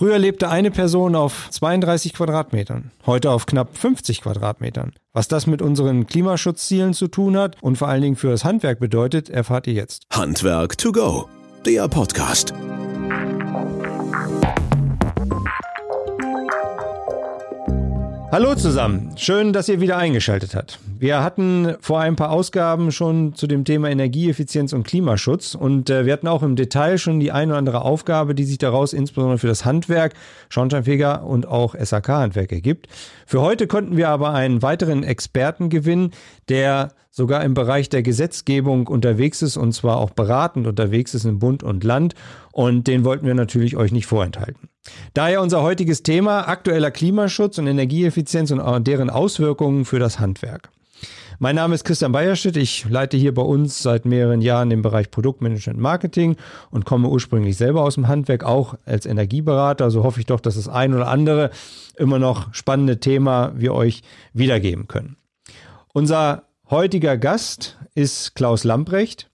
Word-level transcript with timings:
Früher 0.00 0.18
lebte 0.18 0.48
eine 0.48 0.70
Person 0.70 1.14
auf 1.14 1.48
32 1.50 2.14
Quadratmetern, 2.14 2.90
heute 3.04 3.30
auf 3.30 3.44
knapp 3.44 3.76
50 3.76 4.22
Quadratmetern. 4.22 4.94
Was 5.12 5.28
das 5.28 5.46
mit 5.46 5.60
unseren 5.60 6.06
Klimaschutzzielen 6.06 6.94
zu 6.94 7.08
tun 7.08 7.36
hat 7.36 7.62
und 7.62 7.76
vor 7.76 7.88
allen 7.88 8.00
Dingen 8.00 8.16
für 8.16 8.30
das 8.30 8.42
Handwerk 8.42 8.80
bedeutet, 8.80 9.28
erfahrt 9.28 9.66
ihr 9.66 9.74
jetzt. 9.74 10.04
Handwerk 10.10 10.78
to 10.78 10.90
go, 10.90 11.28
der 11.66 11.86
Podcast. 11.86 12.54
Hallo 18.32 18.54
zusammen, 18.54 19.10
schön, 19.16 19.52
dass 19.52 19.68
ihr 19.68 19.80
wieder 19.80 19.96
eingeschaltet 19.96 20.54
habt. 20.54 20.78
Wir 21.00 21.20
hatten 21.20 21.74
vor 21.80 21.98
ein 21.98 22.14
paar 22.14 22.30
Ausgaben 22.30 22.92
schon 22.92 23.34
zu 23.34 23.48
dem 23.48 23.64
Thema 23.64 23.90
Energieeffizienz 23.90 24.72
und 24.72 24.86
Klimaschutz 24.86 25.56
und 25.56 25.90
äh, 25.90 26.06
wir 26.06 26.12
hatten 26.12 26.28
auch 26.28 26.44
im 26.44 26.54
Detail 26.54 26.98
schon 26.98 27.18
die 27.18 27.32
ein 27.32 27.48
oder 27.48 27.58
andere 27.58 27.82
Aufgabe, 27.82 28.36
die 28.36 28.44
sich 28.44 28.58
daraus 28.58 28.92
insbesondere 28.92 29.38
für 29.38 29.48
das 29.48 29.64
Handwerk, 29.64 30.14
Schornsteinfeger 30.48 31.24
und 31.24 31.48
auch 31.48 31.74
SAK-Handwerk 31.74 32.52
ergibt. 32.52 32.86
Für 33.26 33.40
heute 33.40 33.66
konnten 33.66 33.96
wir 33.96 34.08
aber 34.10 34.32
einen 34.32 34.62
weiteren 34.62 35.02
Experten 35.02 35.68
gewinnen, 35.68 36.12
der 36.48 36.92
sogar 37.10 37.42
im 37.42 37.54
Bereich 37.54 37.88
der 37.88 38.02
Gesetzgebung 38.02 38.86
unterwegs 38.86 39.42
ist 39.42 39.56
und 39.56 39.72
zwar 39.72 39.96
auch 39.96 40.10
beratend 40.10 40.68
unterwegs 40.68 41.14
ist 41.14 41.24
in 41.24 41.40
Bund 41.40 41.64
und 41.64 41.82
Land 41.82 42.14
und 42.60 42.86
den 42.88 43.06
wollten 43.06 43.26
wir 43.26 43.34
natürlich 43.34 43.78
euch 43.78 43.90
nicht 43.90 44.04
vorenthalten. 44.04 44.68
Daher 45.14 45.40
unser 45.40 45.62
heutiges 45.62 46.02
Thema 46.02 46.46
aktueller 46.46 46.90
Klimaschutz 46.90 47.56
und 47.56 47.66
Energieeffizienz 47.66 48.50
und 48.50 48.86
deren 48.86 49.08
Auswirkungen 49.08 49.86
für 49.86 49.98
das 49.98 50.20
Handwerk. 50.20 50.68
Mein 51.38 51.56
Name 51.56 51.74
ist 51.74 51.84
Christian 51.84 52.12
Beierstedt. 52.12 52.58
Ich 52.58 52.84
leite 52.86 53.16
hier 53.16 53.32
bei 53.32 53.40
uns 53.40 53.82
seit 53.82 54.04
mehreren 54.04 54.42
Jahren 54.42 54.68
den 54.68 54.82
Bereich 54.82 55.10
Produktmanagement 55.10 55.80
Marketing 55.80 56.36
und 56.70 56.84
komme 56.84 57.08
ursprünglich 57.08 57.56
selber 57.56 57.80
aus 57.80 57.94
dem 57.94 58.08
Handwerk, 58.08 58.44
auch 58.44 58.74
als 58.84 59.06
Energieberater. 59.06 59.84
Also 59.84 60.04
hoffe 60.04 60.20
ich 60.20 60.26
doch, 60.26 60.40
dass 60.40 60.56
das 60.56 60.68
ein 60.68 60.92
oder 60.92 61.08
andere 61.08 61.52
immer 61.96 62.18
noch 62.18 62.52
spannende 62.52 63.00
Thema 63.00 63.52
wir 63.56 63.72
euch 63.72 64.02
wiedergeben 64.34 64.86
können. 64.86 65.16
Unser 65.94 66.42
heutiger 66.68 67.16
Gast 67.16 67.78
ist 67.94 68.34
Klaus 68.34 68.64
Lamprecht 68.64 69.29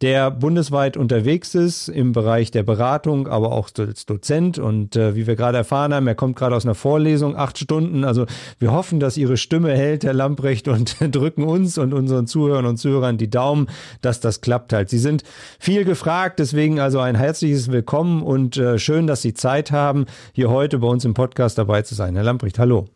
der 0.00 0.30
bundesweit 0.30 0.96
unterwegs 0.96 1.54
ist 1.54 1.88
im 1.88 2.12
Bereich 2.12 2.50
der 2.50 2.62
Beratung, 2.62 3.28
aber 3.28 3.52
auch 3.52 3.68
als 3.78 4.06
Dozent. 4.06 4.58
Und 4.58 4.96
äh, 4.96 5.14
wie 5.14 5.26
wir 5.26 5.36
gerade 5.36 5.58
erfahren 5.58 5.92
haben, 5.92 6.06
er 6.06 6.14
kommt 6.14 6.36
gerade 6.36 6.56
aus 6.56 6.64
einer 6.64 6.74
Vorlesung, 6.74 7.36
acht 7.36 7.58
Stunden. 7.58 8.04
Also 8.04 8.26
wir 8.58 8.72
hoffen, 8.72 8.98
dass 8.98 9.18
Ihre 9.18 9.36
Stimme 9.36 9.72
hält, 9.72 10.02
Herr 10.04 10.14
Lamprecht, 10.14 10.68
und 10.68 10.96
drücken 11.14 11.44
uns 11.44 11.76
und 11.76 11.92
unseren 11.92 12.26
Zuhörern 12.26 12.64
und 12.64 12.78
Zuhörern 12.78 13.18
die 13.18 13.28
Daumen, 13.28 13.68
dass 14.00 14.20
das 14.20 14.40
klappt 14.40 14.72
halt. 14.72 14.88
Sie 14.88 14.98
sind 14.98 15.22
viel 15.58 15.84
gefragt, 15.84 16.38
deswegen 16.38 16.80
also 16.80 17.00
ein 17.00 17.14
herzliches 17.14 17.70
Willkommen 17.70 18.22
und 18.22 18.56
äh, 18.56 18.78
schön, 18.78 19.06
dass 19.06 19.20
Sie 19.20 19.34
Zeit 19.34 19.70
haben, 19.70 20.06
hier 20.32 20.48
heute 20.50 20.78
bei 20.78 20.88
uns 20.88 21.04
im 21.04 21.12
Podcast 21.12 21.58
dabei 21.58 21.82
zu 21.82 21.94
sein. 21.94 22.14
Herr 22.14 22.24
Lamprecht, 22.24 22.58
hallo. 22.58 22.88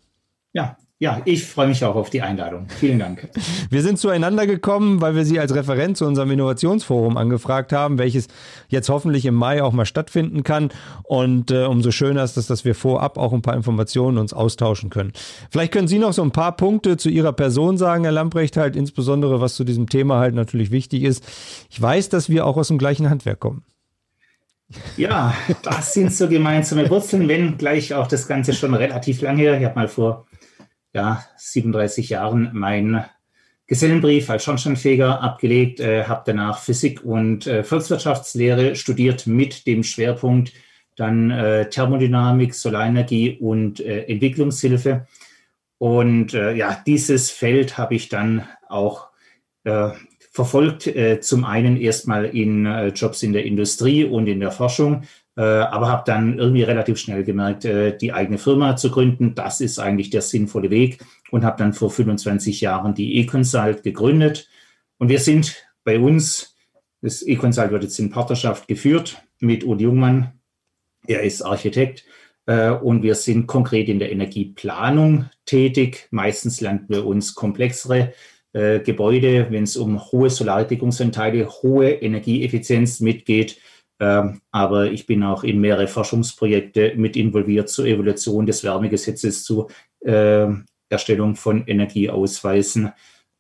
Ja, 0.54 0.76
ja, 1.04 1.20
ich 1.26 1.44
freue 1.44 1.66
mich 1.66 1.84
auch 1.84 1.96
auf 1.96 2.08
die 2.08 2.22
Einladung. 2.22 2.66
Vielen 2.80 2.98
Dank. 2.98 3.28
Wir 3.70 3.82
sind 3.82 3.98
zueinander 3.98 4.46
gekommen, 4.46 5.02
weil 5.02 5.14
wir 5.14 5.26
Sie 5.26 5.38
als 5.38 5.54
Referent 5.54 5.98
zu 5.98 6.06
unserem 6.06 6.30
Innovationsforum 6.30 7.18
angefragt 7.18 7.74
haben, 7.74 7.98
welches 7.98 8.28
jetzt 8.68 8.88
hoffentlich 8.88 9.26
im 9.26 9.34
Mai 9.34 9.62
auch 9.62 9.74
mal 9.74 9.84
stattfinden 9.84 10.44
kann. 10.44 10.70
Und 11.02 11.50
äh, 11.50 11.64
umso 11.64 11.90
schöner 11.90 12.24
ist 12.24 12.38
es, 12.38 12.46
dass 12.46 12.64
wir 12.64 12.74
vorab 12.74 13.18
auch 13.18 13.34
ein 13.34 13.42
paar 13.42 13.54
Informationen 13.54 14.16
uns 14.16 14.32
austauschen 14.32 14.88
können. 14.88 15.12
Vielleicht 15.50 15.72
können 15.72 15.88
Sie 15.88 15.98
noch 15.98 16.14
so 16.14 16.22
ein 16.22 16.30
paar 16.30 16.56
Punkte 16.56 16.96
zu 16.96 17.10
Ihrer 17.10 17.34
Person 17.34 17.76
sagen, 17.76 18.04
Herr 18.04 18.12
Lamprecht, 18.12 18.56
halt 18.56 18.74
insbesondere 18.74 19.42
was 19.42 19.56
zu 19.56 19.64
diesem 19.64 19.90
Thema 19.90 20.20
halt 20.20 20.34
natürlich 20.34 20.70
wichtig 20.70 21.02
ist. 21.02 21.22
Ich 21.68 21.82
weiß, 21.82 22.08
dass 22.08 22.30
wir 22.30 22.46
auch 22.46 22.56
aus 22.56 22.68
dem 22.68 22.78
gleichen 22.78 23.10
Handwerk 23.10 23.40
kommen. 23.40 23.62
Ja, 24.96 25.34
das 25.62 25.92
sind 25.92 26.14
so 26.14 26.28
gemeinsame 26.28 26.88
Wurzeln, 26.88 27.28
wenn 27.28 27.58
gleich 27.58 27.92
auch 27.92 28.06
das 28.06 28.26
Ganze 28.26 28.54
schon 28.54 28.72
relativ 28.74 29.20
lange 29.20 29.42
her. 29.42 29.58
Ich 29.58 29.66
habe 29.66 29.74
mal 29.74 29.88
vor 29.88 30.24
ja, 30.94 31.24
37 31.36 32.08
Jahren 32.08 32.50
meinen 32.52 33.04
Gesellenbrief 33.66 34.28
als 34.30 34.44
Schornsteinfeger 34.44 35.22
abgelegt, 35.22 35.80
äh, 35.80 36.04
habe 36.04 36.22
danach 36.26 36.58
Physik 36.58 37.04
und 37.04 37.46
äh, 37.46 37.64
Volkswirtschaftslehre 37.64 38.76
studiert 38.76 39.26
mit 39.26 39.66
dem 39.66 39.82
Schwerpunkt 39.82 40.52
dann 40.96 41.30
äh, 41.30 41.68
Thermodynamik, 41.68 42.54
Solarenergie 42.54 43.38
und 43.40 43.80
äh, 43.80 44.02
Entwicklungshilfe. 44.04 45.06
Und 45.78 46.34
äh, 46.34 46.54
ja, 46.54 46.82
dieses 46.86 47.30
Feld 47.30 47.78
habe 47.78 47.94
ich 47.94 48.08
dann 48.08 48.46
auch 48.68 49.08
äh, 49.64 49.90
verfolgt. 50.30 50.90
Zum 51.20 51.44
einen 51.44 51.76
erstmal 51.76 52.24
in 52.24 52.66
Jobs 52.96 53.22
in 53.22 53.32
der 53.32 53.44
Industrie 53.44 54.04
und 54.04 54.26
in 54.26 54.40
der 54.40 54.50
Forschung, 54.50 55.04
aber 55.42 55.88
habe 55.88 56.04
dann 56.06 56.38
irgendwie 56.38 56.62
relativ 56.62 56.98
schnell 56.98 57.24
gemerkt, 57.24 57.64
äh, 57.64 57.96
die 57.96 58.12
eigene 58.12 58.38
Firma 58.38 58.76
zu 58.76 58.90
gründen, 58.90 59.34
das 59.34 59.60
ist 59.60 59.78
eigentlich 59.78 60.10
der 60.10 60.22
sinnvolle 60.22 60.70
Weg 60.70 61.04
und 61.30 61.44
habe 61.44 61.58
dann 61.58 61.72
vor 61.72 61.90
25 61.90 62.60
Jahren 62.60 62.94
die 62.94 63.20
eConsult 63.20 63.82
gegründet. 63.82 64.48
Und 64.98 65.08
wir 65.08 65.18
sind 65.18 65.66
bei 65.82 65.98
uns, 65.98 66.56
das 67.02 67.22
eConsult 67.22 67.72
wird 67.72 67.82
jetzt 67.82 67.98
in 67.98 68.10
Partnerschaft 68.10 68.68
geführt 68.68 69.22
mit 69.40 69.64
Udi 69.64 69.84
Jungmann. 69.84 70.32
Er 71.06 71.22
ist 71.22 71.42
Architekt 71.42 72.04
äh, 72.46 72.70
und 72.70 73.02
wir 73.02 73.16
sind 73.16 73.48
konkret 73.48 73.88
in 73.88 73.98
der 73.98 74.12
Energieplanung 74.12 75.28
tätig. 75.46 76.06
Meistens 76.12 76.60
landen 76.60 76.86
wir 76.88 77.04
uns 77.04 77.34
komplexere 77.34 78.12
äh, 78.52 78.78
Gebäude, 78.78 79.48
wenn 79.50 79.64
es 79.64 79.76
um 79.76 80.00
hohe 80.12 80.30
Solardeckungsanteile, 80.30 81.48
hohe 81.48 81.90
Energieeffizienz 81.90 83.00
mitgeht 83.00 83.58
aber 83.98 84.90
ich 84.90 85.06
bin 85.06 85.22
auch 85.22 85.44
in 85.44 85.60
mehrere 85.60 85.86
Forschungsprojekte 85.86 86.94
mit 86.96 87.16
involviert 87.16 87.68
zur 87.68 87.86
Evolution 87.86 88.44
des 88.44 88.64
Wärmegesetzes, 88.64 89.44
zur 89.44 89.70
äh, 90.00 90.48
Erstellung 90.88 91.36
von 91.36 91.66
Energieausweisen. 91.66 92.92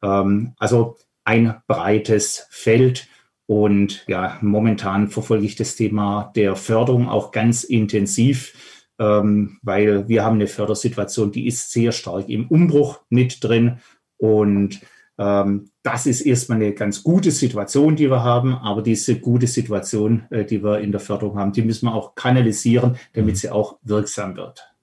Ähm, 0.02 0.54
also 0.58 0.96
ein 1.24 1.56
breites 1.66 2.46
Feld. 2.50 3.08
Und 3.46 4.04
ja, 4.06 4.38
momentan 4.40 5.08
verfolge 5.08 5.44
ich 5.44 5.56
das 5.56 5.76
Thema 5.76 6.32
der 6.34 6.56
Förderung 6.56 7.08
auch 7.08 7.30
ganz 7.30 7.64
intensiv, 7.64 8.54
ähm, 8.98 9.58
weil 9.62 10.08
wir 10.08 10.24
haben 10.24 10.36
eine 10.36 10.46
Fördersituation, 10.46 11.32
die 11.32 11.46
ist 11.46 11.70
sehr 11.70 11.92
stark 11.92 12.28
im 12.28 12.46
Umbruch 12.48 13.00
mit 13.10 13.42
drin. 13.44 13.78
Und 14.16 14.80
ähm, 14.80 14.88
das 15.16 16.06
ist 16.06 16.22
erstmal 16.22 16.56
eine 16.56 16.72
ganz 16.72 17.02
gute 17.02 17.30
Situation, 17.30 17.94
die 17.94 18.10
wir 18.10 18.24
haben, 18.24 18.54
aber 18.54 18.82
diese 18.82 19.20
gute 19.20 19.46
Situation, 19.46 20.24
äh, 20.30 20.44
die 20.44 20.62
wir 20.62 20.80
in 20.80 20.90
der 20.90 21.00
Förderung 21.00 21.38
haben, 21.38 21.52
die 21.52 21.62
müssen 21.62 21.86
wir 21.86 21.94
auch 21.94 22.14
kanalisieren, 22.14 22.96
damit 23.12 23.34
mhm. 23.34 23.38
sie 23.38 23.50
auch 23.50 23.78
wirksam 23.82 24.36
wird. 24.36 24.74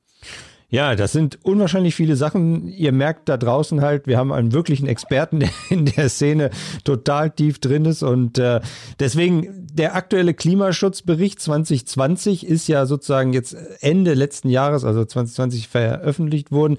Ja, 0.72 0.96
das 0.96 1.12
sind 1.12 1.38
unwahrscheinlich 1.44 1.96
viele 1.96 2.16
Sachen. 2.16 2.70
Ihr 2.70 2.94
merkt 2.94 3.28
da 3.28 3.36
draußen 3.36 3.82
halt, 3.82 4.08
wir 4.08 4.18
haben 4.18 4.32
einen 4.32 4.54
wirklichen 4.54 4.88
Experten, 4.88 5.42
der 5.42 5.50
in 5.70 5.84
der 5.84 6.08
Szene 6.08 6.50
total 6.86 7.30
tief 7.30 7.60
drin 7.60 7.84
ist. 7.84 8.04
Und 8.04 8.38
äh, 8.38 8.62
deswegen, 8.98 9.68
der 9.74 9.96
aktuelle 9.96 10.34
Klimaschutzbericht 10.34 11.42
2020 11.42 12.48
ist 12.48 12.70
ja 12.70 12.86
sozusagen 12.86 13.34
jetzt 13.34 13.58
Ende 13.82 14.14
letzten 14.14 14.48
Jahres, 14.48 14.86
also 14.86 15.04
2020 15.04 15.68
veröffentlicht 15.68 16.52
worden. 16.52 16.78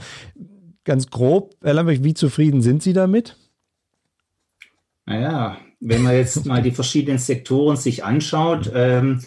Ganz 0.85 1.09
grob, 1.11 1.55
Herr 1.63 1.75
Lambrecht, 1.75 2.03
wie 2.03 2.15
zufrieden 2.15 2.63
sind 2.63 2.83
Sie 2.83 2.95
damit? 2.95 3.37
Naja, 5.07 5.59
wenn 5.81 6.03
man 6.03 6.15
jetzt 6.15 6.47
mal 6.47 6.63
die 6.63 6.71
verschiedenen 6.71 7.19
Sektoren 7.19 7.77
sich 7.77 8.05
anschaut, 8.05 8.71
ähm, 8.75 9.21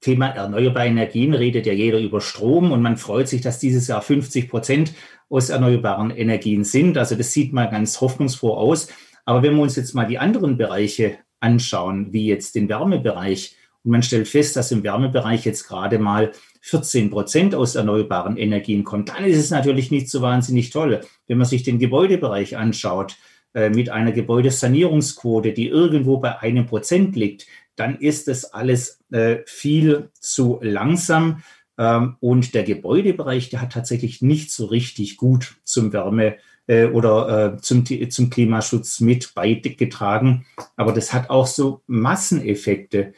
Thema 0.00 0.26
erneuerbare 0.26 0.88
Energien 0.88 1.32
redet 1.32 1.64
ja 1.64 1.72
jeder 1.72 2.00
über 2.00 2.20
Strom 2.20 2.72
und 2.72 2.82
man 2.82 2.96
freut 2.96 3.28
sich, 3.28 3.40
dass 3.40 3.60
dieses 3.60 3.86
Jahr 3.86 4.02
50 4.02 4.50
Prozent 4.50 4.94
aus 5.28 5.48
erneuerbaren 5.48 6.10
Energien 6.10 6.64
sind. 6.64 6.98
Also 6.98 7.14
das 7.14 7.32
sieht 7.32 7.52
mal 7.52 7.70
ganz 7.70 8.00
hoffnungsfroh 8.00 8.54
aus. 8.54 8.88
Aber 9.24 9.44
wenn 9.44 9.54
wir 9.54 9.62
uns 9.62 9.76
jetzt 9.76 9.94
mal 9.94 10.06
die 10.06 10.18
anderen 10.18 10.58
Bereiche 10.58 11.18
anschauen, 11.38 12.12
wie 12.12 12.26
jetzt 12.26 12.56
den 12.56 12.68
Wärmebereich, 12.68 13.56
und 13.84 13.90
man 13.90 14.02
stellt 14.02 14.28
fest, 14.28 14.56
dass 14.56 14.70
im 14.70 14.84
Wärmebereich 14.84 15.44
jetzt 15.44 15.66
gerade 15.66 15.98
mal 15.98 16.32
14 16.60 17.10
Prozent 17.10 17.54
aus 17.54 17.74
erneuerbaren 17.74 18.36
Energien 18.36 18.84
kommt, 18.84 19.08
dann 19.08 19.24
ist 19.24 19.38
es 19.38 19.50
natürlich 19.50 19.90
nicht 19.90 20.08
so 20.08 20.22
wahnsinnig 20.22 20.70
toll. 20.70 21.00
Wenn 21.26 21.38
man 21.38 21.46
sich 21.46 21.64
den 21.64 21.78
Gebäudebereich 21.78 22.56
anschaut, 22.56 23.16
mit 23.54 23.90
einer 23.90 24.12
Gebäudesanierungsquote, 24.12 25.52
die 25.52 25.68
irgendwo 25.68 26.18
bei 26.18 26.38
einem 26.38 26.66
Prozent 26.66 27.16
liegt, 27.16 27.46
dann 27.76 27.98
ist 27.98 28.28
das 28.28 28.52
alles 28.52 29.00
äh, 29.10 29.38
viel 29.46 30.10
zu 30.18 30.58
langsam. 30.62 31.42
Ähm, 31.78 32.16
und 32.20 32.54
der 32.54 32.64
Gebäudebereich, 32.64 33.50
der 33.50 33.60
hat 33.60 33.72
tatsächlich 33.72 34.22
nicht 34.22 34.50
so 34.50 34.66
richtig 34.66 35.16
gut 35.16 35.56
zum 35.64 35.92
Wärme 35.92 36.36
äh, 36.66 36.86
oder 36.86 37.58
zum, 37.60 37.84
zum 38.10 38.30
Klimaschutz 38.30 39.00
mit 39.00 39.34
beigetragen. 39.34 40.46
Aber 40.76 40.92
das 40.92 41.12
hat 41.12 41.30
auch 41.30 41.46
so 41.46 41.82
Masseneffekte. 41.86 43.14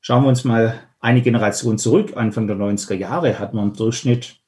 Schauen 0.00 0.22
wir 0.22 0.28
uns 0.28 0.44
mal 0.44 0.80
eine 1.00 1.22
Generation 1.22 1.78
zurück. 1.78 2.12
Anfang 2.16 2.46
der 2.46 2.56
90er 2.56 2.94
Jahre 2.94 3.38
hat 3.38 3.54
man 3.54 3.68
im 3.68 3.74
Durchschnitt 3.74 4.40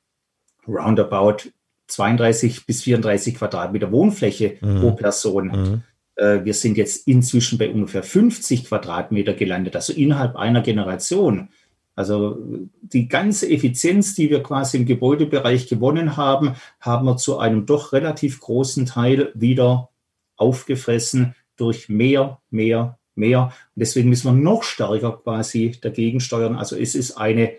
roundabout 0.67 1.51
32 1.91 2.67
bis 2.67 2.83
34 2.83 3.35
Quadratmeter 3.35 3.91
Wohnfläche 3.93 4.57
mhm. 4.61 4.81
pro 4.81 4.93
Person. 4.93 5.47
Mhm. 5.47 5.83
Äh, 6.17 6.45
wir 6.45 6.55
sind 6.55 6.77
jetzt 6.77 7.07
inzwischen 7.09 7.59
bei 7.59 7.71
ungefähr 7.71 8.03
50 8.03 8.67
Quadratmeter 8.67 9.35
gelandet, 9.35 9.77
also 9.77 9.93
innerhalb 9.93 10.37
einer 10.37 10.61
Generation. 10.61 11.49
Also 11.97 12.39
die 12.81 13.09
ganze 13.09 13.51
Effizienz, 13.51 14.15
die 14.15 14.31
wir 14.31 14.43
quasi 14.43 14.79
im 14.79 14.87
Gebäudebereich 14.87 15.69
gewonnen 15.69 16.17
haben, 16.17 16.55
haben 16.81 17.07
wir 17.07 17.17
zu 17.17 17.39
einem 17.39 17.67
doch 17.67 17.93
relativ 17.93 18.41
großen 18.41 18.87
Teil 18.87 19.33
wieder 19.35 19.91
aufgefressen 20.37 21.35
durch 21.57 21.89
mehr, 21.89 22.41
mehr, 22.51 22.99
mehr. 23.15 23.53
Und 23.75 23.81
deswegen 23.81 24.09
müssen 24.09 24.29
wir 24.29 24.41
noch 24.41 24.63
stärker 24.63 25.21
quasi 25.23 25.73
dagegen 25.81 26.21
steuern. 26.21 26.57
Also 26.57 26.77
es 26.77 26.95
ist 26.95 27.19
eine 27.19 27.53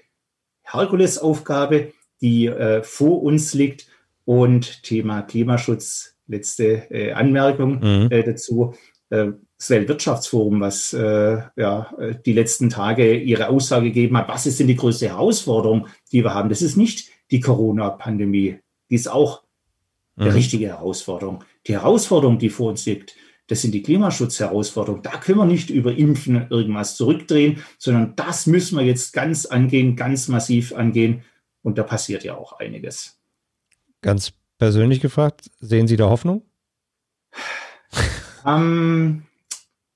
Herkulesaufgabe, 0.64 1.94
die 2.22 2.48
äh, 2.48 2.82
vor 2.84 3.22
uns 3.22 3.54
liegt. 3.54 3.88
Und 4.32 4.84
Thema 4.84 5.24
Klimaschutz, 5.24 6.16
letzte 6.26 6.90
äh, 6.90 7.12
Anmerkung 7.12 7.80
mhm. 7.82 8.08
äh, 8.12 8.24
dazu. 8.24 8.74
Äh, 9.10 9.32
das 9.58 9.70
Weltwirtschaftsforum, 9.70 10.62
was 10.62 10.94
äh, 10.94 11.42
ja, 11.58 11.94
die 12.26 12.32
letzten 12.32 12.70
Tage 12.70 13.18
ihre 13.18 13.50
Aussage 13.50 13.88
gegeben 13.88 14.16
hat, 14.16 14.30
was 14.30 14.46
ist 14.46 14.62
denn 14.62 14.68
die 14.68 14.78
größte 14.78 15.10
Herausforderung, 15.10 15.88
die 16.14 16.24
wir 16.24 16.34
haben? 16.34 16.48
Das 16.48 16.62
ist 16.62 16.78
nicht 16.78 17.10
die 17.30 17.42
Corona-Pandemie, 17.42 18.60
die 18.90 18.96
ist 18.96 19.12
auch 19.12 19.44
mhm. 20.16 20.24
eine 20.24 20.34
richtige 20.34 20.68
Herausforderung. 20.68 21.44
Die 21.68 21.74
Herausforderung, 21.74 22.40
die 22.40 22.50
vor 22.50 22.70
uns 22.70 22.86
liegt, 22.86 23.18
das 23.48 23.62
sind 23.62 23.74
die 23.74 23.84
Klimaschutzherausforderungen. 23.84 25.04
Da 25.04 25.18
können 25.18 25.40
wir 25.40 25.46
nicht 25.46 25.70
über 25.70 25.94
Impfen 25.94 26.48
irgendwas 26.50 26.96
zurückdrehen, 26.96 27.62
sondern 27.78 28.16
das 28.16 28.48
müssen 28.48 28.78
wir 28.78 28.86
jetzt 28.86 29.12
ganz 29.12 29.46
angehen, 29.46 29.98
ganz 29.98 30.30
massiv 30.30 30.74
angehen. 30.74 31.24
Und 31.64 31.78
da 31.78 31.84
passiert 31.84 32.24
ja 32.24 32.38
auch 32.38 32.54
einiges. 32.54 33.21
Ganz 34.02 34.34
persönlich 34.58 35.00
gefragt, 35.00 35.50
sehen 35.60 35.88
Sie 35.88 35.98
da 35.98 36.10
Hoffnung? 36.10 36.44
Ähm, 38.44 39.28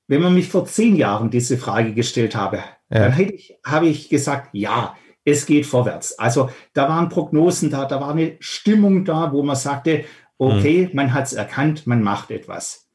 wenn 0.07 0.21
man 0.21 0.35
mich 0.35 0.49
vor 0.49 0.65
zehn 0.65 0.95
Jahren 0.95 1.31
diese 1.31 1.57
Frage 1.57 1.95
gestellt 1.95 2.35
habe, 2.35 2.57
ja. 2.57 2.99
dann 2.99 3.11
hätte 3.11 3.33
ich, 3.33 3.57
habe 3.65 3.87
ich 3.87 4.07
gesagt, 4.07 4.49
ja, 4.53 4.95
es 5.23 5.47
geht 5.47 5.65
vorwärts. 5.65 6.19
Also 6.19 6.51
da 6.73 6.87
waren 6.87 7.09
Prognosen 7.09 7.71
da, 7.71 7.85
da 7.85 7.99
war 7.99 8.11
eine 8.11 8.37
Stimmung 8.39 9.03
da, 9.03 9.31
wo 9.33 9.41
man 9.41 9.55
sagte, 9.55 10.05
okay, 10.37 10.87
mhm. 10.87 10.95
man 10.95 11.13
hat 11.13 11.25
es 11.25 11.33
erkannt, 11.33 11.87
man 11.87 12.03
macht 12.03 12.29
etwas. 12.29 12.87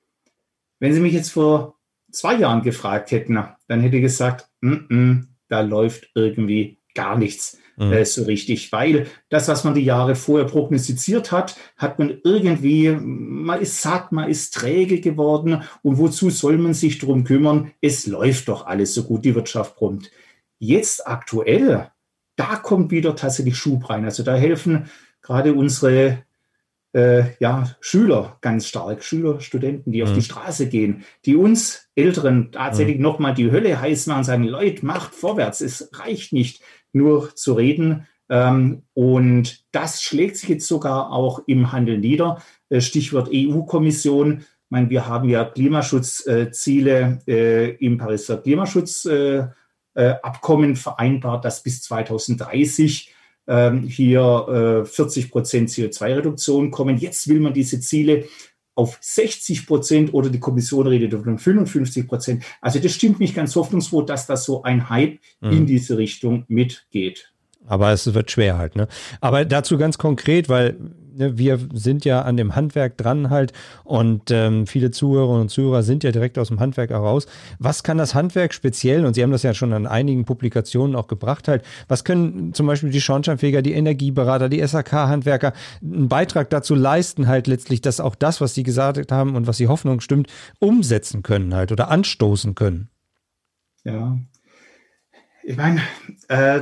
Wenn 0.78 0.94
Sie 0.94 1.00
mich 1.00 1.12
jetzt 1.12 1.32
vor 1.32 1.78
zwei 2.12 2.36
Jahren 2.36 2.62
gefragt 2.62 3.10
hätten, 3.10 3.42
dann 3.66 3.80
hätte 3.80 3.96
ich 3.96 4.02
gesagt, 4.02 4.48
mm 4.60 4.72
-mm, 4.72 5.24
da 5.48 5.60
läuft 5.60 6.10
irgendwie 6.14 6.79
gar 6.94 7.16
nichts 7.19 7.58
mhm. 7.81 7.92
äh, 7.92 8.04
so 8.04 8.25
richtig, 8.25 8.70
weil 8.72 9.06
das, 9.28 9.48
was 9.48 9.64
man 9.64 9.75
die 9.75 9.84
Jahre 9.84 10.14
vorher 10.14 10.46
prognostiziert 10.46 11.32
hat, 11.32 11.56
hat 11.76 11.98
man 11.98 12.19
irgendwie, 12.22 12.90
man 12.90 13.60
ist 13.60 13.81
satt, 13.81 14.12
man 14.12 14.28
ist 14.28 14.54
träge 14.54 15.00
geworden 15.00 15.62
und 15.82 15.98
wozu 15.98 16.31
soll 16.31 16.58
man 16.58 16.75
sich 16.75 16.98
drum 16.98 17.25
kümmern? 17.25 17.72
Es 17.81 18.06
läuft 18.06 18.48
doch 18.48 18.66
alles 18.66 18.94
so 18.94 19.04
gut, 19.04 19.25
die 19.25 19.34
Wirtschaft 19.34 19.76
brummt. 19.76 20.10
Jetzt 20.58 21.06
aktuell, 21.06 21.90
da 22.37 22.56
kommt 22.56 22.90
wieder 22.90 23.16
tatsächlich 23.16 23.56
Schub 23.56 23.88
rein. 23.88 24.04
Also 24.04 24.22
da 24.22 24.34
helfen 24.34 24.90
gerade 25.22 25.54
unsere 25.54 26.25
äh, 26.92 27.34
ja, 27.38 27.76
Schüler 27.81 28.38
ganz 28.40 28.66
stark, 28.66 29.04
Schüler, 29.04 29.40
Studenten, 29.40 29.92
die 29.92 30.02
mhm. 30.02 30.08
auf 30.08 30.14
die 30.14 30.22
Straße 30.22 30.69
gehen, 30.69 31.04
die 31.25 31.37
uns 31.37 31.88
Älteren 31.94 32.50
tatsächlich 32.52 32.96
mhm. 32.96 33.02
nochmal 33.02 33.34
die 33.34 33.50
Hölle 33.50 33.81
heiß 33.81 34.06
machen 34.06 34.19
und 34.19 34.25
sagen, 34.25 34.44
Leute, 34.44 34.84
macht 34.84 35.14
vorwärts, 35.14 35.60
es 35.60 35.90
reicht 35.92 36.32
nicht 36.32 36.62
nur 36.92 37.34
zu 37.34 37.54
reden. 37.54 38.06
Ähm, 38.28 38.82
und 38.94 39.64
das 39.72 40.02
schlägt 40.02 40.37
sich 40.37 40.48
jetzt 40.48 40.69
sogar 40.69 41.12
auch 41.12 41.42
im 41.46 41.72
Handel 41.72 41.98
nieder. 41.98 42.40
Äh, 42.69 42.81
Stichwort 42.81 43.28
EU-Kommission. 43.32 44.40
Ich 44.40 44.70
meine, 44.70 44.88
wir 44.88 45.06
haben 45.06 45.28
ja 45.28 45.44
Klimaschutzziele 45.44 47.19
äh, 47.26 47.75
im 47.76 47.98
Pariser 47.98 48.38
Klimaschutzabkommen 48.38 50.72
äh, 50.72 50.76
vereinbart, 50.76 51.44
dass 51.44 51.64
bis 51.64 51.82
2030 51.82 53.12
ähm, 53.48 53.82
hier 53.82 54.84
40 54.87 55.25
äh, 55.25 55.28
Prozent 55.28 55.70
CO2-Reduktion 55.70 56.70
kommen. 56.70 56.98
Jetzt 56.98 57.26
will 57.26 57.40
man 57.40 57.52
diese 57.52 57.81
Ziele 57.81 58.26
auf 58.75 58.99
60 59.00 59.67
Prozent 59.67 60.14
oder 60.14 60.31
die 60.31 60.40
Kommission 60.40 60.87
redet 60.87 61.12
von 61.12 61.38
55 61.38 62.06
Prozent. 62.06 62.44
Also 62.61 62.78
das 62.78 62.93
stimmt 62.93 63.19
mich 63.19 63.34
ganz 63.34 63.55
hoffnungsfroh, 63.56 64.02
dass 64.02 64.26
das 64.26 64.44
so 64.44 64.62
ein 64.62 64.88
Hype 64.88 65.19
mhm. 65.40 65.50
in 65.50 65.67
diese 65.67 65.99
Richtung 65.99 66.44
mitgeht. 66.49 67.32
Aber 67.67 67.93
es 67.93 68.12
wird 68.12 68.31
schwer 68.31 68.56
halt, 68.56 68.75
ne? 68.75 68.88
Aber 69.20 69.44
dazu 69.44 69.76
ganz 69.76 69.99
konkret, 69.99 70.49
weil 70.49 70.76
wir 71.20 71.58
sind 71.72 72.05
ja 72.05 72.22
an 72.22 72.37
dem 72.37 72.56
Handwerk 72.56 72.96
dran 72.96 73.31
halt 73.31 73.52
und 73.84 74.31
ähm, 74.31 74.67
viele 74.67 74.90
Zuhörerinnen 74.90 75.43
und 75.43 75.49
Zuhörer 75.50 75.82
sind 75.82 76.05
ja 76.05 76.12
direkt 76.12 76.38
aus 76.38 76.49
dem 76.49 76.61
Handwerk 76.61 76.90
heraus. 76.90 77.26
Was 77.58 77.82
kann 77.82 77.99
das 77.99 78.14
Handwerk 78.14 78.55
speziell, 78.55 79.05
und 79.05 79.14
Sie 79.14 79.22
haben 79.22 79.31
das 79.31 79.43
ja 79.43 79.55
schon 79.55 79.72
an 79.72 79.87
einigen 79.87 80.25
Publikationen 80.25 80.96
auch 80.96 81.06
gebracht 81.06 81.49
halt, 81.49 81.62
was 81.88 82.05
können 82.05 82.55
zum 82.55 82.67
Beispiel 82.67 82.90
die 82.90 83.00
Schornsteinfeger, 83.00 83.62
die 83.62 83.75
Energieberater, 83.75 84.49
die 84.49 84.67
SAK-Handwerker 84.67 85.52
einen 85.82 86.08
Beitrag 86.08 86.50
dazu 86.50 86.75
leisten 86.75 87.28
halt 87.28 87.46
letztlich, 87.46 87.81
dass 87.81 88.00
auch 88.00 88.14
das, 88.14 88.40
was 88.40 88.55
Sie 88.55 88.62
gesagt 88.62 89.12
haben 89.12 89.37
und 89.37 89.46
was 89.46 89.58
die 89.58 89.69
Hoffnung 89.69 90.00
stimmt, 90.00 90.28
umsetzen 90.58 91.23
können 91.23 91.55
halt 91.55 91.73
oder 91.73 91.90
anstoßen 91.90 92.55
können? 92.55 92.88
Ja, 93.84 94.19
ich 95.43 95.56
meine, 95.56 95.81
äh, 96.28 96.61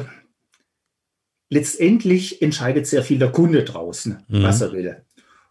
letztendlich 1.51 2.43
entscheidet 2.43 2.87
sehr 2.87 3.03
viel 3.03 3.19
der 3.19 3.33
Kunde 3.33 3.65
draußen, 3.65 4.19
mhm. 4.29 4.43
was 4.43 4.61
er 4.61 4.73
will. 4.73 4.97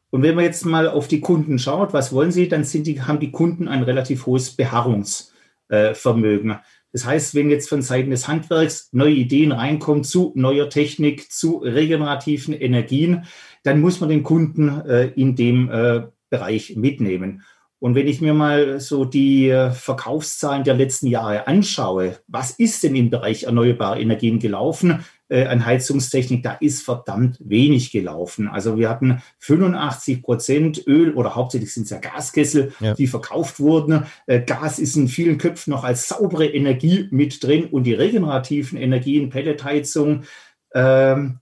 Und 0.09 0.23
wenn 0.23 0.35
man 0.35 0.45
jetzt 0.45 0.65
mal 0.65 0.87
auf 0.87 1.07
die 1.07 1.19
Kunden 1.19 1.59
schaut, 1.59 1.93
was 1.93 2.13
wollen 2.13 2.31
sie, 2.31 2.47
dann 2.47 2.63
sind 2.63 2.87
die, 2.87 3.01
haben 3.01 3.19
die 3.19 3.31
Kunden 3.31 3.67
ein 3.67 3.83
relativ 3.83 4.25
hohes 4.25 4.51
Beharrungsvermögen. 4.51 6.51
Äh, 6.51 6.57
das 6.93 7.05
heißt, 7.05 7.35
wenn 7.35 7.49
jetzt 7.49 7.67
von 7.67 7.81
Seiten 7.81 8.09
des 8.09 8.27
Handwerks 8.27 8.89
neue 8.93 9.13
Ideen 9.13 9.51
reinkommen 9.51 10.03
zu 10.03 10.31
neuer 10.35 10.69
Technik, 10.69 11.31
zu 11.31 11.57
regenerativen 11.57 12.53
Energien, 12.53 13.25
dann 13.63 13.81
muss 13.81 13.99
man 13.99 14.09
den 14.09 14.23
Kunden 14.23 14.69
äh, 14.87 15.07
in 15.07 15.35
dem 15.35 15.69
äh, 15.69 16.03
Bereich 16.29 16.77
mitnehmen. 16.77 17.43
Und 17.79 17.93
wenn 17.93 18.07
ich 18.07 18.21
mir 18.21 18.33
mal 18.33 18.79
so 18.79 19.05
die 19.05 19.49
äh, 19.49 19.71
Verkaufszahlen 19.71 20.63
der 20.63 20.73
letzten 20.73 21.07
Jahre 21.07 21.47
anschaue, 21.47 22.17
was 22.27 22.51
ist 22.51 22.83
denn 22.83 22.95
im 22.95 23.09
Bereich 23.09 23.43
erneuerbare 23.43 24.01
Energien 24.01 24.39
gelaufen? 24.39 25.05
Äh, 25.29 25.45
an 25.45 25.65
Heizungstechnik, 25.65 26.43
da 26.43 26.53
ist 26.53 26.83
verdammt 26.83 27.37
wenig 27.39 27.91
gelaufen. 27.91 28.47
Also 28.47 28.77
wir 28.77 28.89
hatten 28.89 29.21
85 29.39 30.21
Prozent 30.21 30.87
Öl 30.87 31.13
oder 31.13 31.35
hauptsächlich 31.35 31.73
sind 31.73 31.83
es 31.83 31.89
ja 31.89 31.99
Gaskessel, 31.99 32.73
ja. 32.79 32.93
die 32.93 33.07
verkauft 33.07 33.59
wurden. 33.59 34.05
Äh, 34.25 34.41
Gas 34.41 34.79
ist 34.79 34.95
in 34.95 35.07
vielen 35.07 35.37
Köpfen 35.37 35.71
noch 35.71 35.83
als 35.83 36.07
saubere 36.07 36.47
Energie 36.47 37.07
mit 37.11 37.43
drin 37.43 37.65
und 37.65 37.83
die 37.83 37.93
regenerativen 37.93 38.77
Energien, 38.77 39.29
Pelletheizung, 39.29 40.23
ähm, 40.73 41.39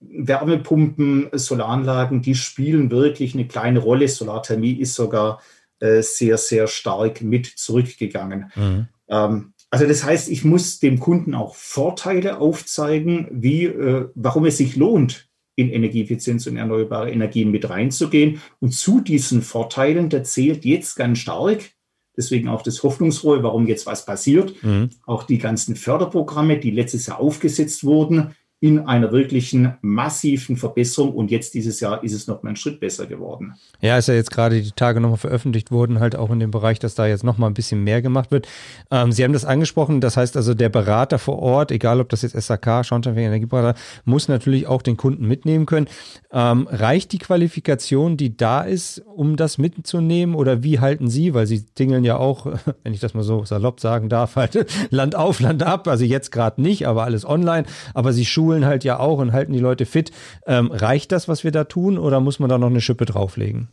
Wärmepumpen, 0.00 1.28
Solaranlagen, 1.32 2.22
die 2.22 2.36
spielen 2.36 2.90
wirklich 2.90 3.34
eine 3.34 3.48
kleine 3.48 3.80
Rolle. 3.80 4.08
Solarthermie 4.08 4.74
ist 4.74 4.94
sogar 4.94 5.40
äh, 5.80 6.02
sehr, 6.02 6.38
sehr 6.38 6.66
stark 6.68 7.20
mit 7.20 7.46
zurückgegangen. 7.46 8.52
Mhm. 8.54 8.88
Ähm, 9.08 9.52
also 9.70 9.86
das 9.86 10.04
heißt, 10.04 10.30
ich 10.30 10.44
muss 10.44 10.78
dem 10.78 10.98
Kunden 10.98 11.34
auch 11.34 11.54
Vorteile 11.54 12.38
aufzeigen, 12.38 13.28
wie, 13.30 13.64
äh, 13.64 14.08
warum 14.14 14.46
es 14.46 14.56
sich 14.56 14.76
lohnt, 14.76 15.28
in 15.56 15.70
Energieeffizienz 15.70 16.46
und 16.46 16.56
erneuerbare 16.56 17.10
Energien 17.10 17.50
mit 17.50 17.68
reinzugehen. 17.68 18.40
Und 18.60 18.74
zu 18.74 19.00
diesen 19.00 19.42
Vorteilen, 19.42 20.08
da 20.08 20.22
zählt 20.22 20.64
jetzt 20.64 20.94
ganz 20.94 21.18
stark, 21.18 21.70
deswegen 22.16 22.48
auch 22.48 22.62
das 22.62 22.82
Hoffnungsrohe, 22.82 23.42
warum 23.42 23.66
jetzt 23.66 23.84
was 23.84 24.06
passiert, 24.06 24.62
mhm. 24.62 24.90
auch 25.04 25.24
die 25.24 25.38
ganzen 25.38 25.74
Förderprogramme, 25.74 26.58
die 26.58 26.70
letztes 26.70 27.06
Jahr 27.06 27.18
aufgesetzt 27.18 27.82
wurden, 27.84 28.36
in 28.60 28.80
einer 28.80 29.12
wirklichen 29.12 29.74
massiven 29.82 30.56
Verbesserung 30.56 31.14
und 31.14 31.30
jetzt 31.30 31.54
dieses 31.54 31.78
Jahr 31.78 32.02
ist 32.02 32.12
es 32.12 32.26
noch 32.26 32.42
mal 32.42 32.48
einen 32.48 32.56
Schritt 32.56 32.80
besser 32.80 33.06
geworden. 33.06 33.54
Ja, 33.80 33.96
ist 33.96 34.08
ja 34.08 34.14
jetzt 34.14 34.32
gerade 34.32 34.60
die 34.60 34.72
Tage 34.72 35.00
nochmal 35.00 35.18
veröffentlicht 35.18 35.70
worden, 35.70 36.00
halt 36.00 36.16
auch 36.16 36.30
in 36.30 36.40
dem 36.40 36.50
Bereich, 36.50 36.80
dass 36.80 36.96
da 36.96 37.06
jetzt 37.06 37.22
nochmal 37.22 37.50
ein 37.50 37.54
bisschen 37.54 37.84
mehr 37.84 38.02
gemacht 38.02 38.32
wird. 38.32 38.48
Ähm, 38.90 39.12
Sie 39.12 39.22
haben 39.22 39.32
das 39.32 39.44
angesprochen, 39.44 40.00
das 40.00 40.16
heißt 40.16 40.36
also 40.36 40.54
der 40.54 40.70
Berater 40.70 41.20
vor 41.20 41.38
Ort, 41.38 41.70
egal 41.70 42.00
ob 42.00 42.08
das 42.08 42.22
jetzt 42.22 42.32
SAK, 42.32 42.84
Schornsteinfeger, 42.84 43.28
Energieberater, 43.28 43.78
muss 44.04 44.26
natürlich 44.26 44.66
auch 44.66 44.82
den 44.82 44.96
Kunden 44.96 45.28
mitnehmen 45.28 45.64
können. 45.64 45.86
Ähm, 46.32 46.66
reicht 46.68 47.12
die 47.12 47.18
Qualifikation, 47.18 48.16
die 48.16 48.36
da 48.36 48.62
ist, 48.62 49.04
um 49.14 49.36
das 49.36 49.58
mitzunehmen 49.58 50.34
oder 50.34 50.64
wie 50.64 50.80
halten 50.80 51.08
Sie, 51.08 51.32
weil 51.32 51.46
Sie 51.46 51.64
tingeln 51.64 52.02
ja 52.02 52.16
auch, 52.16 52.46
wenn 52.82 52.92
ich 52.92 52.98
das 52.98 53.14
mal 53.14 53.22
so 53.22 53.44
salopp 53.44 53.78
sagen 53.78 54.08
darf, 54.08 54.34
halt 54.34 54.66
Land 54.90 55.14
auf, 55.14 55.38
Land 55.38 55.62
ab, 55.62 55.86
also 55.86 56.04
jetzt 56.04 56.32
gerade 56.32 56.60
nicht, 56.60 56.88
aber 56.88 57.04
alles 57.04 57.24
online, 57.24 57.64
aber 57.94 58.12
Sie 58.12 58.24
schulen 58.24 58.47
schulen 58.48 58.64
halt 58.64 58.84
ja 58.84 58.98
auch 58.98 59.18
und 59.18 59.32
halten 59.32 59.52
die 59.52 59.58
Leute 59.58 59.84
fit. 59.84 60.10
Ähm, 60.46 60.70
reicht 60.70 61.12
das, 61.12 61.28
was 61.28 61.44
wir 61.44 61.50
da 61.50 61.64
tun, 61.64 61.98
oder 61.98 62.20
muss 62.20 62.38
man 62.38 62.48
da 62.48 62.56
noch 62.56 62.70
eine 62.70 62.80
Schippe 62.80 63.04
drauflegen? 63.04 63.68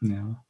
Ja, 0.00 0.44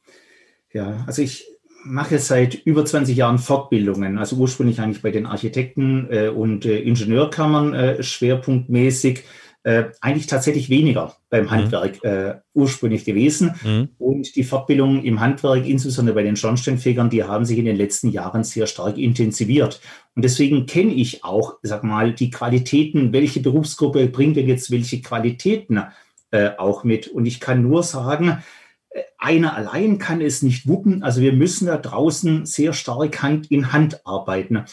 ja 0.71 1.03
also 1.07 1.23
ich 1.23 1.47
mache 1.83 2.19
seit 2.19 2.53
über 2.53 2.85
20 2.85 3.17
Jahren 3.17 3.39
Fortbildungen, 3.39 4.19
also 4.19 4.35
ursprünglich 4.35 4.81
eigentlich 4.81 5.01
bei 5.01 5.11
den 5.11 5.25
Architekten 5.25 6.07
äh, 6.11 6.27
und 6.27 6.65
äh, 6.65 6.79
Ingenieurkammern 6.79 7.73
äh, 7.73 8.03
schwerpunktmäßig. 8.03 9.23
Äh, 9.65 9.85
eigentlich 9.99 10.27
tatsächlich 10.27 10.69
weniger 10.69 11.15
beim 11.31 11.45
mhm. 11.45 11.51
Handwerk 11.51 12.03
äh, 12.03 12.35
ursprünglich 12.53 13.03
gewesen. 13.03 13.55
Mhm. 13.63 13.89
Und 13.97 14.35
die 14.35 14.43
Fortbildungen 14.43 15.03
im 15.03 15.19
Handwerk, 15.19 15.65
insbesondere 15.65 16.13
bei 16.13 16.21
den 16.21 16.35
Schornsteinfegern, 16.35 17.09
die 17.09 17.23
haben 17.23 17.45
sich 17.45 17.57
in 17.57 17.65
den 17.65 17.75
letzten 17.75 18.09
Jahren 18.09 18.43
sehr 18.43 18.67
stark 18.67 18.99
intensiviert. 18.99 19.81
Und 20.15 20.23
deswegen 20.23 20.67
kenne 20.67 20.93
ich 20.93 21.23
auch, 21.23 21.55
sag 21.63 21.83
mal, 21.83 22.13
die 22.13 22.29
Qualitäten, 22.29 23.11
welche 23.11 23.39
Berufsgruppe 23.39 24.05
bringt 24.05 24.37
denn 24.37 24.47
jetzt 24.47 24.69
welche 24.69 25.01
Qualitäten 25.01 25.81
äh, 26.29 26.51
auch 26.59 26.83
mit. 26.83 27.07
Und 27.07 27.25
ich 27.25 27.39
kann 27.39 27.63
nur 27.63 27.81
sagen, 27.81 28.43
äh, 28.91 29.01
einer 29.17 29.55
allein 29.55 29.97
kann 29.97 30.21
es 30.21 30.43
nicht 30.43 30.67
wuppen. 30.67 31.01
Also 31.01 31.21
wir 31.21 31.33
müssen 31.33 31.65
da 31.65 31.77
draußen 31.77 32.45
sehr 32.45 32.73
stark 32.73 33.23
Hand 33.23 33.49
in 33.49 33.73
Hand 33.73 34.05
arbeiten. 34.05 34.65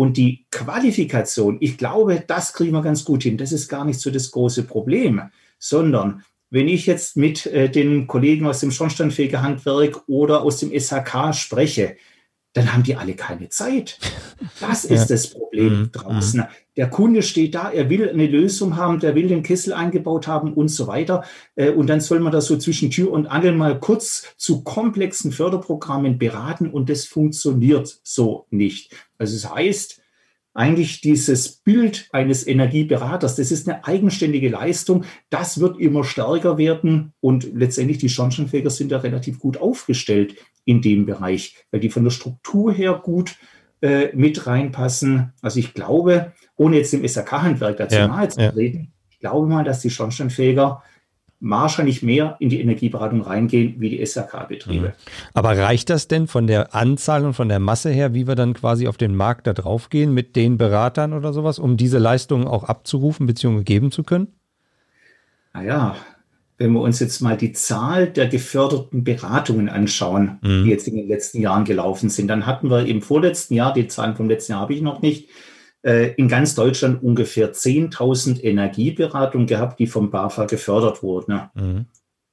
Und 0.00 0.16
die 0.16 0.46
Qualifikation, 0.50 1.58
ich 1.60 1.76
glaube, 1.76 2.24
das 2.26 2.54
kriegen 2.54 2.72
wir 2.72 2.80
ganz 2.80 3.04
gut 3.04 3.22
hin. 3.22 3.36
Das 3.36 3.52
ist 3.52 3.68
gar 3.68 3.84
nicht 3.84 4.00
so 4.00 4.10
das 4.10 4.30
große 4.30 4.62
Problem, 4.62 5.20
sondern 5.58 6.24
wenn 6.48 6.68
ich 6.68 6.86
jetzt 6.86 7.18
mit 7.18 7.44
äh, 7.44 7.68
den 7.68 8.06
Kollegen 8.06 8.46
aus 8.46 8.60
dem 8.60 8.70
Schornsteinfegerhandwerk 8.70 10.04
oder 10.06 10.40
aus 10.40 10.56
dem 10.56 10.70
SHK 10.70 11.34
spreche, 11.34 11.96
dann 12.54 12.72
haben 12.72 12.82
die 12.82 12.96
alle 12.96 13.12
keine 13.12 13.50
Zeit. 13.50 13.98
Das 14.58 14.86
ist 14.86 15.10
ja. 15.10 15.16
das 15.16 15.28
Problem 15.28 15.80
mhm. 15.80 15.92
draußen. 15.92 16.44
Der 16.80 16.88
Kunde 16.88 17.20
steht 17.20 17.54
da, 17.54 17.70
er 17.70 17.90
will 17.90 18.08
eine 18.08 18.26
Lösung 18.26 18.74
haben, 18.74 19.00
der 19.00 19.14
will 19.14 19.28
den 19.28 19.42
Kessel 19.42 19.74
eingebaut 19.74 20.26
haben 20.26 20.54
und 20.54 20.68
so 20.68 20.86
weiter. 20.86 21.24
Äh, 21.54 21.72
und 21.72 21.88
dann 21.88 22.00
soll 22.00 22.20
man 22.20 22.32
das 22.32 22.46
so 22.46 22.56
zwischen 22.56 22.90
Tür 22.90 23.12
und 23.12 23.26
Angel 23.26 23.52
mal 23.52 23.78
kurz 23.78 24.34
zu 24.38 24.64
komplexen 24.64 25.30
Förderprogrammen 25.30 26.16
beraten 26.16 26.70
und 26.70 26.88
das 26.88 27.04
funktioniert 27.04 28.00
so 28.02 28.46
nicht. 28.48 28.94
Also 29.18 29.36
es 29.36 29.42
das 29.42 29.54
heißt, 29.54 30.00
eigentlich 30.54 31.02
dieses 31.02 31.56
Bild 31.56 32.08
eines 32.12 32.46
Energieberaters, 32.46 33.36
das 33.36 33.52
ist 33.52 33.68
eine 33.68 33.84
eigenständige 33.84 34.48
Leistung, 34.48 35.04
das 35.28 35.60
wird 35.60 35.78
immer 35.78 36.02
stärker 36.02 36.56
werden 36.56 37.12
und 37.20 37.46
letztendlich 37.52 37.98
die 37.98 38.08
Schornsteinfeger 38.08 38.70
sind 38.70 38.90
da 38.90 39.00
relativ 39.00 39.38
gut 39.38 39.58
aufgestellt 39.58 40.36
in 40.64 40.80
dem 40.80 41.04
Bereich, 41.04 41.56
weil 41.72 41.80
die 41.80 41.90
von 41.90 42.04
der 42.04 42.10
Struktur 42.10 42.72
her 42.72 42.98
gut 43.04 43.36
äh, 43.82 44.14
mit 44.14 44.46
reinpassen. 44.46 45.32
Also 45.40 45.58
ich 45.58 45.72
glaube, 45.72 46.32
ohne 46.60 46.76
jetzt 46.76 46.92
dem 46.92 47.08
SAK-Handwerk 47.08 47.78
dazu 47.78 47.96
ja, 47.96 48.06
nahe 48.06 48.28
zu 48.28 48.52
treten, 48.52 48.78
ja. 48.78 48.86
ich 49.08 49.18
glaube 49.18 49.48
mal, 49.48 49.64
dass 49.64 49.80
die 49.80 49.88
Schornsteinfeger 49.88 50.82
wahrscheinlich 51.40 52.02
mehr 52.02 52.36
in 52.38 52.50
die 52.50 52.60
Energieberatung 52.60 53.22
reingehen 53.22 53.76
wie 53.78 53.88
die 53.88 54.04
SAK-Betriebe. 54.04 54.88
Mhm. 54.88 54.92
Aber 55.32 55.56
reicht 55.56 55.88
das 55.88 56.06
denn 56.06 56.26
von 56.26 56.46
der 56.46 56.74
Anzahl 56.74 57.24
und 57.24 57.32
von 57.32 57.48
der 57.48 57.60
Masse 57.60 57.88
her, 57.88 58.12
wie 58.12 58.28
wir 58.28 58.34
dann 58.34 58.52
quasi 58.52 58.88
auf 58.88 58.98
den 58.98 59.14
Markt 59.14 59.46
da 59.46 59.54
drauf 59.54 59.88
gehen 59.88 60.12
mit 60.12 60.36
den 60.36 60.58
Beratern 60.58 61.14
oder 61.14 61.32
sowas, 61.32 61.58
um 61.58 61.78
diese 61.78 61.96
Leistungen 61.96 62.46
auch 62.46 62.64
abzurufen 62.64 63.26
bzw. 63.26 63.62
geben 63.62 63.90
zu 63.90 64.02
können? 64.02 64.28
Naja, 65.54 65.96
wenn 66.58 66.72
wir 66.72 66.82
uns 66.82 67.00
jetzt 67.00 67.22
mal 67.22 67.38
die 67.38 67.52
Zahl 67.52 68.06
der 68.06 68.28
geförderten 68.28 69.02
Beratungen 69.02 69.70
anschauen, 69.70 70.38
mhm. 70.42 70.64
die 70.64 70.70
jetzt 70.70 70.86
in 70.88 70.96
den 70.96 71.08
letzten 71.08 71.40
Jahren 71.40 71.64
gelaufen 71.64 72.10
sind, 72.10 72.28
dann 72.28 72.44
hatten 72.44 72.68
wir 72.70 72.84
im 72.84 73.00
vorletzten 73.00 73.54
Jahr, 73.54 73.72
die 73.72 73.88
Zahlen 73.88 74.14
vom 74.14 74.28
letzten 74.28 74.52
Jahr 74.52 74.60
habe 74.60 74.74
ich 74.74 74.82
noch 74.82 75.00
nicht, 75.00 75.30
in 75.82 76.28
ganz 76.28 76.54
Deutschland 76.54 77.02
ungefähr 77.02 77.52
10.000 77.54 78.42
Energieberatungen 78.42 79.46
gehabt, 79.46 79.78
die 79.78 79.86
vom 79.86 80.10
BAFA 80.10 80.44
gefördert 80.44 81.02
wurden. 81.02 81.42
Mhm. 81.54 81.86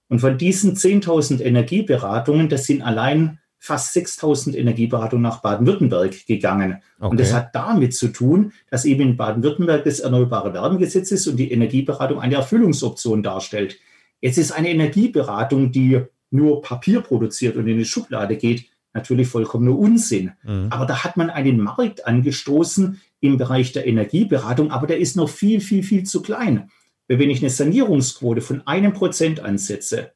Und 0.09 0.19
von 0.19 0.37
diesen 0.37 0.75
10.000 0.75 1.41
Energieberatungen, 1.41 2.49
das 2.49 2.65
sind 2.65 2.81
allein 2.81 3.39
fast 3.59 3.95
6.000 3.95 4.55
Energieberatungen 4.55 5.23
nach 5.23 5.41
Baden-Württemberg 5.41 6.25
gegangen. 6.27 6.81
Okay. 6.99 7.09
Und 7.09 7.19
das 7.19 7.33
hat 7.33 7.55
damit 7.55 7.95
zu 7.95 8.09
tun, 8.09 8.53
dass 8.69 8.85
eben 8.85 9.01
in 9.01 9.17
Baden-Württemberg 9.17 9.83
das 9.83 9.99
Erneuerbare 9.99 10.53
Wärmegesetz 10.53 11.11
ist 11.11 11.27
und 11.27 11.37
die 11.37 11.51
Energieberatung 11.51 12.19
eine 12.19 12.35
Erfüllungsoption 12.35 13.23
darstellt. 13.23 13.77
Jetzt 14.21 14.37
ist 14.37 14.51
eine 14.51 14.69
Energieberatung, 14.69 15.71
die 15.71 16.01
nur 16.29 16.61
Papier 16.61 17.01
produziert 17.01 17.55
und 17.55 17.67
in 17.67 17.77
die 17.77 17.85
Schublade 17.85 18.35
geht, 18.35 18.65
natürlich 18.93 19.27
vollkommener 19.27 19.77
Unsinn. 19.77 20.31
Mhm. 20.43 20.67
Aber 20.69 20.85
da 20.85 21.03
hat 21.03 21.17
man 21.17 21.29
einen 21.29 21.59
Markt 21.59 22.05
angestoßen 22.05 23.01
im 23.19 23.37
Bereich 23.37 23.71
der 23.71 23.87
Energieberatung, 23.87 24.71
aber 24.71 24.87
der 24.87 24.99
ist 24.99 25.15
noch 25.15 25.29
viel, 25.29 25.59
viel, 25.61 25.83
viel 25.83 26.03
zu 26.03 26.21
klein. 26.21 26.69
Wenn 27.07 27.29
ich 27.29 27.39
eine 27.39 27.49
Sanierungsquote 27.49 28.41
von 28.41 28.65
einem 28.67 28.93
Prozent 28.93 29.39
ansetze 29.39 30.11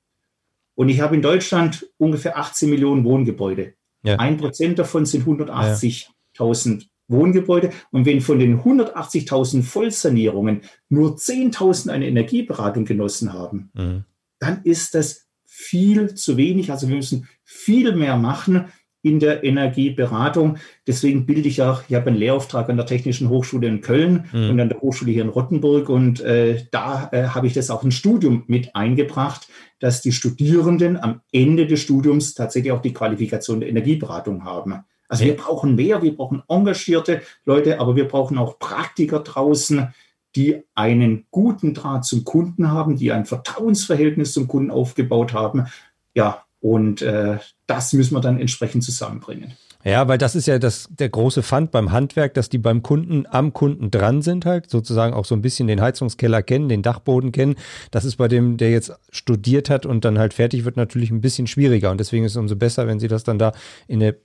und 0.76 0.90
ich 0.90 1.02
habe 1.02 1.16
in 1.16 1.22
Deutschland 1.22 1.88
ungefähr 1.98 2.38
18 2.38 2.70
Millionen 2.70 3.04
Wohngebäude, 3.04 3.74
ein 4.04 4.38
Prozent 4.38 4.80
davon 4.80 5.06
sind 5.06 5.26
180.000 5.26 6.80
ja. 6.80 6.86
Wohngebäude. 7.08 7.72
Und 7.92 8.06
wenn 8.06 8.22
von 8.22 8.40
den 8.40 8.60
180.000 8.62 9.64
Vollsanierungen 9.64 10.62
nur 10.90 11.18
10.000 11.18 11.90
eine 11.90 12.08
Energieberatung 12.08 12.86
genossen 12.86 13.34
haben, 13.34 13.70
mhm. 13.74 14.06
dann 14.40 14.62
ist 14.64 14.96
das 14.96 15.28
viel 15.46 16.16
zu 16.16 16.38
wenig. 16.38 16.72
Also 16.72 16.88
wir 16.88 16.96
müssen 16.96 17.28
viel 17.44 17.96
mehr 17.96 18.18
machen 18.18 18.72
in 19.04 19.20
der 19.20 19.44
Energieberatung. 19.44 20.58
Deswegen 20.86 21.26
bilde 21.26 21.48
ich 21.48 21.62
auch, 21.62 21.84
ich 21.88 21.96
habe 21.96 22.08
einen 22.08 22.18
Lehrauftrag 22.18 22.70
an 22.70 22.78
der 22.78 22.86
Technischen 22.86 23.30
Hochschule 23.30 23.68
in 23.68 23.82
Köln 23.82 24.26
mhm. 24.32 24.50
und 24.52 24.60
an 24.60 24.70
der 24.70 24.82
Hochschule 24.82 25.12
hier 25.12 25.24
in 25.24 25.30
Rottenburg. 25.30 25.90
Und 25.90 26.22
äh, 26.22 26.66
da 26.72 27.10
äh, 27.12 27.24
habe 27.28 27.48
ich 27.48 27.54
das 27.54 27.70
auch 27.70 27.84
ein 27.84 27.92
Studium 27.92 28.44
mit 28.48 28.76
eingebracht, 28.76 29.48
dass 29.80 30.02
die 30.02 30.12
Studierenden 30.12 31.02
am 31.02 31.22
Ende 31.32 31.66
des 31.66 31.82
Studiums 31.82 32.36
tatsächlich 32.36 32.72
auch 32.72 32.82
die 32.82 32.94
Qualifikation 32.94 33.60
der 33.60 33.70
Energieberatung 33.70 34.46
haben. 34.46 34.84
Also 35.08 35.26
wir 35.26 35.36
brauchen 35.36 35.76
mehr, 35.76 36.02
wir 36.02 36.16
brauchen 36.16 36.42
engagierte 36.48 37.22
Leute, 37.44 37.80
aber 37.80 37.98
wir 37.98 38.08
brauchen 38.08 38.38
auch 38.38 38.60
Praktiker 38.60 39.20
draußen, 39.20 39.94
die 40.38 40.64
einen 40.76 41.26
guten 41.32 41.74
Draht 41.74 42.06
zum 42.06 42.24
Kunden 42.24 42.72
haben, 42.72 42.96
die 42.96 43.12
ein 43.12 43.26
Vertrauensverhältnis 43.26 44.32
zum 44.32 44.48
Kunden 44.48 44.72
aufgebaut 44.72 45.34
haben. 45.34 45.66
Ja, 46.14 46.46
und 46.62 47.02
äh, 47.02 47.40
das 47.68 47.92
müssen 47.94 48.16
wir 48.16 48.22
dann 48.22 48.40
entsprechend 48.40 48.84
zusammenbringen. 48.84 49.54
Ja, 49.84 50.08
weil 50.08 50.20
das 50.20 50.36
ist 50.36 50.48
ja 50.48 50.60
das, 50.60 50.88
der 50.92 51.10
große 51.10 51.42
Fund 51.42 51.72
beim 51.72 51.92
Handwerk, 51.92 52.36
dass 52.36 52.50
die 52.50 52.60
beim 52.60 52.84
Kunden 52.84 53.26
am 53.28 53.52
Kunden 53.52 53.90
dran 53.90 54.22
sind 54.22 54.46
halt, 54.46 54.70
sozusagen 54.70 55.14
auch 55.14 55.26
so 55.26 55.34
ein 55.34 55.42
bisschen 55.42 55.68
den 55.68 55.82
Heizungskeller 55.82 56.44
kennen, 56.44 56.70
den 56.70 56.84
Dachboden 56.84 57.32
kennen. 57.32 57.56
Das 57.90 58.06
ist 58.06 58.18
bei 58.18 58.28
dem, 58.28 58.58
der 58.58 58.70
jetzt 58.70 58.94
studiert 59.10 59.72
hat 59.72 59.88
und 59.88 60.06
dann 60.06 60.20
halt 60.20 60.36
fertig 60.36 60.66
wird, 60.66 60.78
natürlich 60.78 61.10
ein 61.10 61.22
bisschen 61.22 61.48
schwieriger. 61.48 61.90
Und 61.90 62.00
deswegen 62.00 62.26
ist 62.26 62.34
es 62.34 62.38
umso 62.38 62.56
besser, 62.56 62.86
wenn 62.86 63.00
sie 63.00 63.08
das 63.08 63.24
dann 63.24 63.40
da 63.40 63.54
in 63.88 64.00
der 64.02 64.16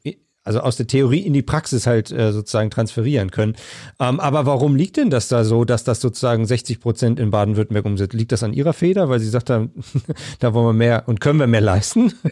also 0.47 0.61
aus 0.61 0.77
der 0.77 0.87
Theorie 0.87 1.21
in 1.21 1.33
die 1.33 1.43
Praxis 1.43 1.87
halt 1.87 2.11
äh, 2.13 2.33
sozusagen 2.33 2.71
transferieren 2.71 3.31
können. 3.31 3.57
Ähm, 3.99 4.21
aber 4.21 4.47
warum 4.47 4.77
liegt 4.77 4.97
denn 4.97 5.11
das 5.11 5.29
da 5.29 5.45
so, 5.45 5.65
dass 5.65 5.85
das 5.85 6.01
sozusagen 6.01 6.47
60 6.47 6.81
Prozent 6.81 7.21
in 7.21 7.31
Baden-Württemberg 7.31 7.85
umsetzt? 7.85 8.15
Liegt 8.15 8.33
das 8.33 8.43
an 8.43 8.53
Ihrer 8.53 8.73
Feder, 8.73 9.09
weil 9.09 9.19
Sie 9.19 9.29
sagt 9.29 9.51
haben, 9.51 9.73
da 10.39 10.55
wollen 10.55 10.67
wir 10.67 10.73
mehr 10.73 11.05
und 11.07 11.21
können 11.21 11.41
wir 11.41 11.47
mehr 11.47 11.61
leisten? 11.61 12.13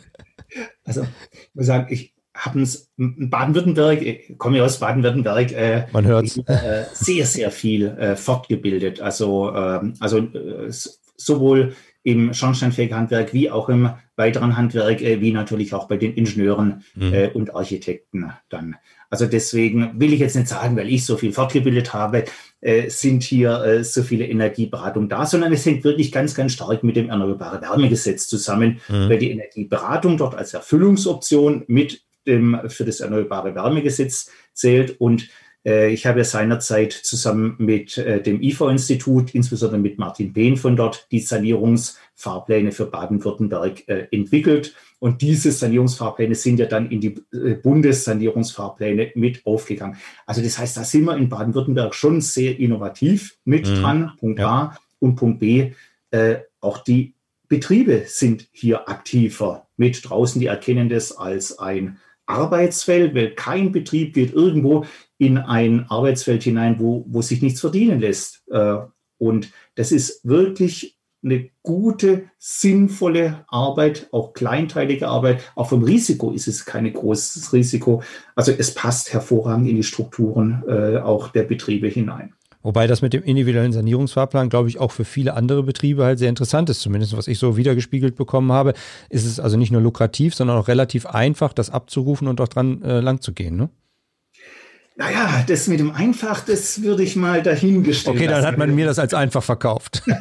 Also, 0.84 1.02
ich 1.32 1.50
muss 1.54 1.66
sagen, 1.66 1.86
ich 1.90 2.14
habe 2.32 2.60
uns 2.60 2.92
in 2.96 3.28
Baden-Württemberg, 3.28 4.02
ich 4.02 4.38
komme 4.38 4.58
ja 4.58 4.64
aus 4.64 4.78
Baden-Württemberg, 4.78 5.50
äh, 5.50 5.86
man 5.90 6.04
hört 6.04 6.26
äh, 6.46 6.84
sehr, 6.92 7.26
sehr 7.26 7.50
viel 7.50 7.88
äh, 7.88 8.14
fortgebildet. 8.14 9.00
Also, 9.00 9.52
ähm, 9.52 9.94
also 9.98 10.18
äh, 10.18 10.70
sowohl 11.16 11.74
im 12.04 12.34
Schornsteinfegerhandwerk 12.34 13.32
wie 13.32 13.50
auch 13.50 13.68
im 13.68 13.90
weiteren 14.14 14.56
Handwerk, 14.56 15.00
äh, 15.00 15.20
wie 15.20 15.32
natürlich 15.32 15.74
auch 15.74 15.88
bei 15.88 15.96
den 15.96 16.14
Ingenieuren 16.14 16.84
mhm. 16.94 17.12
äh, 17.12 17.28
und 17.28 17.54
Architekten 17.54 18.30
dann. 18.48 18.76
Also 19.10 19.26
deswegen 19.26 19.98
will 19.98 20.12
ich 20.12 20.20
jetzt 20.20 20.36
nicht 20.36 20.48
sagen, 20.48 20.76
weil 20.76 20.88
ich 20.88 21.04
so 21.04 21.16
viel 21.16 21.32
fortgebildet 21.32 21.94
habe, 21.94 22.24
äh, 22.60 22.90
sind 22.90 23.22
hier 23.22 23.62
äh, 23.64 23.84
so 23.84 24.02
viele 24.02 24.26
Energieberatungen 24.26 25.08
da, 25.08 25.24
sondern 25.24 25.52
es 25.52 25.64
hängt 25.64 25.82
wirklich 25.82 26.12
ganz, 26.12 26.34
ganz 26.34 26.52
stark 26.52 26.84
mit 26.84 26.96
dem 26.96 27.08
Erneuerbare 27.08 27.62
Wärmegesetz 27.62 28.26
zusammen, 28.26 28.80
mhm. 28.88 29.08
weil 29.08 29.18
die 29.18 29.30
Energieberatung 29.30 30.16
dort 30.16 30.34
als 30.34 30.52
Erfüllungsoption 30.52 31.64
mit 31.66 32.02
dem 32.26 32.60
für 32.68 32.84
das 32.84 33.00
Erneuerbare 33.00 33.54
Wärmegesetz 33.54 34.30
zählt 34.52 35.00
und 35.00 35.28
ich 35.64 36.06
habe 36.06 36.18
ja 36.18 36.24
seinerzeit 36.24 36.92
zusammen 36.92 37.56
mit 37.58 37.96
äh, 37.96 38.22
dem 38.22 38.42
IFA-Institut, 38.42 39.34
insbesondere 39.34 39.80
mit 39.80 39.98
Martin 39.98 40.32
Behn 40.32 40.56
von 40.56 40.76
dort, 40.76 41.06
die 41.10 41.20
Sanierungsfahrpläne 41.20 42.70
für 42.70 42.86
Baden-Württemberg 42.86 43.88
äh, 43.88 44.06
entwickelt. 44.10 44.74
Und 44.98 45.22
diese 45.22 45.52
Sanierungsfahrpläne 45.52 46.34
sind 46.34 46.58
ja 46.58 46.66
dann 46.66 46.90
in 46.90 47.00
die 47.00 47.16
Bundessanierungsfahrpläne 47.62 49.12
mit 49.14 49.44
aufgegangen. 49.44 49.96
Also 50.24 50.42
das 50.42 50.58
heißt, 50.58 50.76
da 50.76 50.84
sind 50.84 51.04
wir 51.04 51.16
in 51.16 51.28
Baden-Württemberg 51.28 51.94
schon 51.94 52.20
sehr 52.20 52.58
innovativ 52.58 53.36
mit 53.44 53.68
mhm. 53.68 53.74
dran, 53.74 54.12
Punkt 54.18 54.38
ja. 54.38 54.48
A. 54.48 54.78
Und 55.00 55.16
Punkt 55.16 55.40
B, 55.40 55.72
äh, 56.10 56.36
auch 56.60 56.78
die 56.78 57.14
Betriebe 57.48 58.04
sind 58.06 58.48
hier 58.52 58.88
aktiver 58.88 59.66
mit 59.76 60.08
draußen. 60.08 60.40
Die 60.40 60.46
erkennen 60.46 60.88
das 60.88 61.12
als 61.16 61.58
ein 61.58 61.98
Arbeitsfeld, 62.26 63.14
weil 63.14 63.30
kein 63.34 63.72
Betrieb 63.72 64.14
geht 64.14 64.32
irgendwo 64.32 64.86
in 65.18 65.38
ein 65.38 65.86
Arbeitsfeld 65.88 66.42
hinein, 66.42 66.78
wo, 66.78 67.04
wo 67.08 67.22
sich 67.22 67.42
nichts 67.42 67.60
verdienen 67.60 68.00
lässt. 68.00 68.42
Äh, 68.50 68.76
und 69.18 69.50
das 69.74 69.92
ist 69.92 70.20
wirklich 70.24 70.98
eine 71.24 71.48
gute, 71.62 72.30
sinnvolle 72.38 73.44
Arbeit, 73.48 74.08
auch 74.12 74.34
kleinteilige 74.34 75.08
Arbeit. 75.08 75.42
Auch 75.54 75.70
vom 75.70 75.82
Risiko 75.82 76.30
ist 76.32 76.48
es 76.48 76.66
kein 76.66 76.92
großes 76.92 77.52
Risiko. 77.52 78.02
Also 78.34 78.52
es 78.52 78.74
passt 78.74 79.12
hervorragend 79.12 79.68
in 79.68 79.76
die 79.76 79.82
Strukturen 79.82 80.62
äh, 80.68 80.98
auch 80.98 81.28
der 81.28 81.44
Betriebe 81.44 81.88
hinein. 81.88 82.34
Wobei 82.64 82.86
das 82.86 83.02
mit 83.02 83.12
dem 83.12 83.22
individuellen 83.22 83.72
Sanierungsfahrplan, 83.72 84.48
glaube 84.48 84.70
ich, 84.70 84.80
auch 84.80 84.90
für 84.90 85.04
viele 85.04 85.34
andere 85.34 85.62
Betriebe 85.62 86.02
halt 86.02 86.18
sehr 86.18 86.30
interessant 86.30 86.70
ist. 86.70 86.80
Zumindest 86.80 87.14
was 87.14 87.28
ich 87.28 87.38
so 87.38 87.58
wiedergespiegelt 87.58 88.16
bekommen 88.16 88.50
habe, 88.52 88.72
ist 89.10 89.26
es 89.26 89.38
also 89.38 89.58
nicht 89.58 89.70
nur 89.70 89.82
lukrativ, 89.82 90.34
sondern 90.34 90.56
auch 90.56 90.66
relativ 90.66 91.04
einfach, 91.04 91.52
das 91.52 91.68
abzurufen 91.68 92.26
und 92.26 92.40
auch 92.40 92.48
dran 92.48 92.82
äh, 92.82 93.00
lang 93.00 93.20
zu 93.20 93.34
gehen. 93.34 93.56
Ne? 93.56 93.68
Naja, 94.96 95.44
das 95.46 95.66
mit 95.66 95.78
dem 95.78 95.90
Einfach, 95.90 96.42
das 96.42 96.82
würde 96.82 97.02
ich 97.02 97.16
mal 97.16 97.42
dahingestellt. 97.42 98.16
Okay, 98.16 98.28
dann 98.28 98.46
hat 98.46 98.56
man 98.56 98.74
mir 98.74 98.86
das 98.86 98.98
als 98.98 99.12
einfach 99.12 99.42
verkauft. 99.42 100.02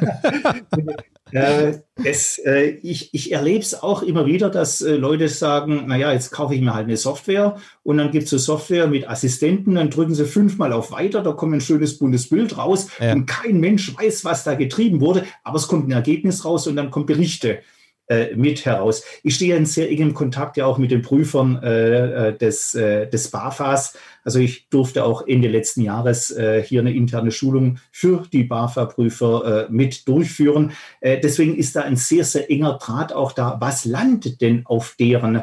äh, 1.32 1.78
es, 2.04 2.38
äh, 2.38 2.78
ich 2.82 3.12
ich 3.12 3.32
erlebe 3.32 3.60
es 3.60 3.82
auch 3.82 4.02
immer 4.02 4.26
wieder, 4.26 4.50
dass 4.50 4.80
äh, 4.82 4.96
Leute 4.96 5.28
sagen, 5.28 5.86
naja, 5.86 6.12
jetzt 6.12 6.30
kaufe 6.30 6.54
ich 6.54 6.60
mir 6.60 6.74
halt 6.74 6.86
eine 6.86 6.96
Software 6.96 7.56
und 7.82 7.98
dann 7.98 8.10
gibt 8.10 8.24
es 8.24 8.30
so 8.30 8.38
Software 8.38 8.86
mit 8.86 9.08
Assistenten, 9.08 9.74
dann 9.74 9.90
drücken 9.90 10.14
sie 10.14 10.26
fünfmal 10.26 10.72
auf 10.72 10.92
Weiter, 10.92 11.22
da 11.22 11.32
kommt 11.32 11.54
ein 11.54 11.60
schönes 11.60 11.98
buntes 11.98 12.28
Bild 12.28 12.58
raus 12.58 12.88
ja. 13.00 13.12
und 13.12 13.26
kein 13.26 13.58
Mensch 13.58 13.96
weiß, 13.96 14.24
was 14.24 14.44
da 14.44 14.54
getrieben 14.54 15.00
wurde, 15.00 15.24
aber 15.42 15.56
es 15.56 15.66
kommt 15.66 15.88
ein 15.88 15.92
Ergebnis 15.92 16.44
raus 16.44 16.66
und 16.66 16.76
dann 16.76 16.90
kommen 16.90 17.06
Berichte 17.06 17.60
äh, 18.06 18.34
mit 18.36 18.66
heraus. 18.66 19.02
Ich 19.22 19.36
stehe 19.36 19.56
in 19.56 19.64
sehr 19.64 19.90
engem 19.90 20.12
Kontakt 20.12 20.58
ja 20.58 20.66
auch 20.66 20.76
mit 20.76 20.90
den 20.90 21.00
Prüfern 21.00 21.62
äh, 21.62 22.28
äh 22.28 22.36
des, 22.36 22.74
äh, 22.74 23.08
des 23.08 23.30
BAFAs. 23.30 23.96
Also 24.22 24.40
ich 24.40 24.68
durfte 24.68 25.04
auch 25.04 25.26
Ende 25.26 25.48
letzten 25.48 25.80
Jahres 25.80 26.30
äh, 26.30 26.62
hier 26.62 26.80
eine 26.80 26.94
interne 26.94 27.30
Schulung 27.30 27.78
für 27.90 28.26
die 28.30 28.44
BAFA-Prüfer 28.44 29.68
mit 29.70 30.06
durchführen. 30.08 30.72
Deswegen 31.02 31.56
ist 31.56 31.76
da 31.76 31.82
ein 31.82 31.96
sehr, 31.96 32.24
sehr 32.24 32.50
enger 32.50 32.78
Draht 32.78 33.12
auch 33.12 33.32
da. 33.32 33.56
Was 33.60 33.84
landet 33.84 34.40
denn 34.40 34.64
auf 34.64 34.96
deren 34.98 35.42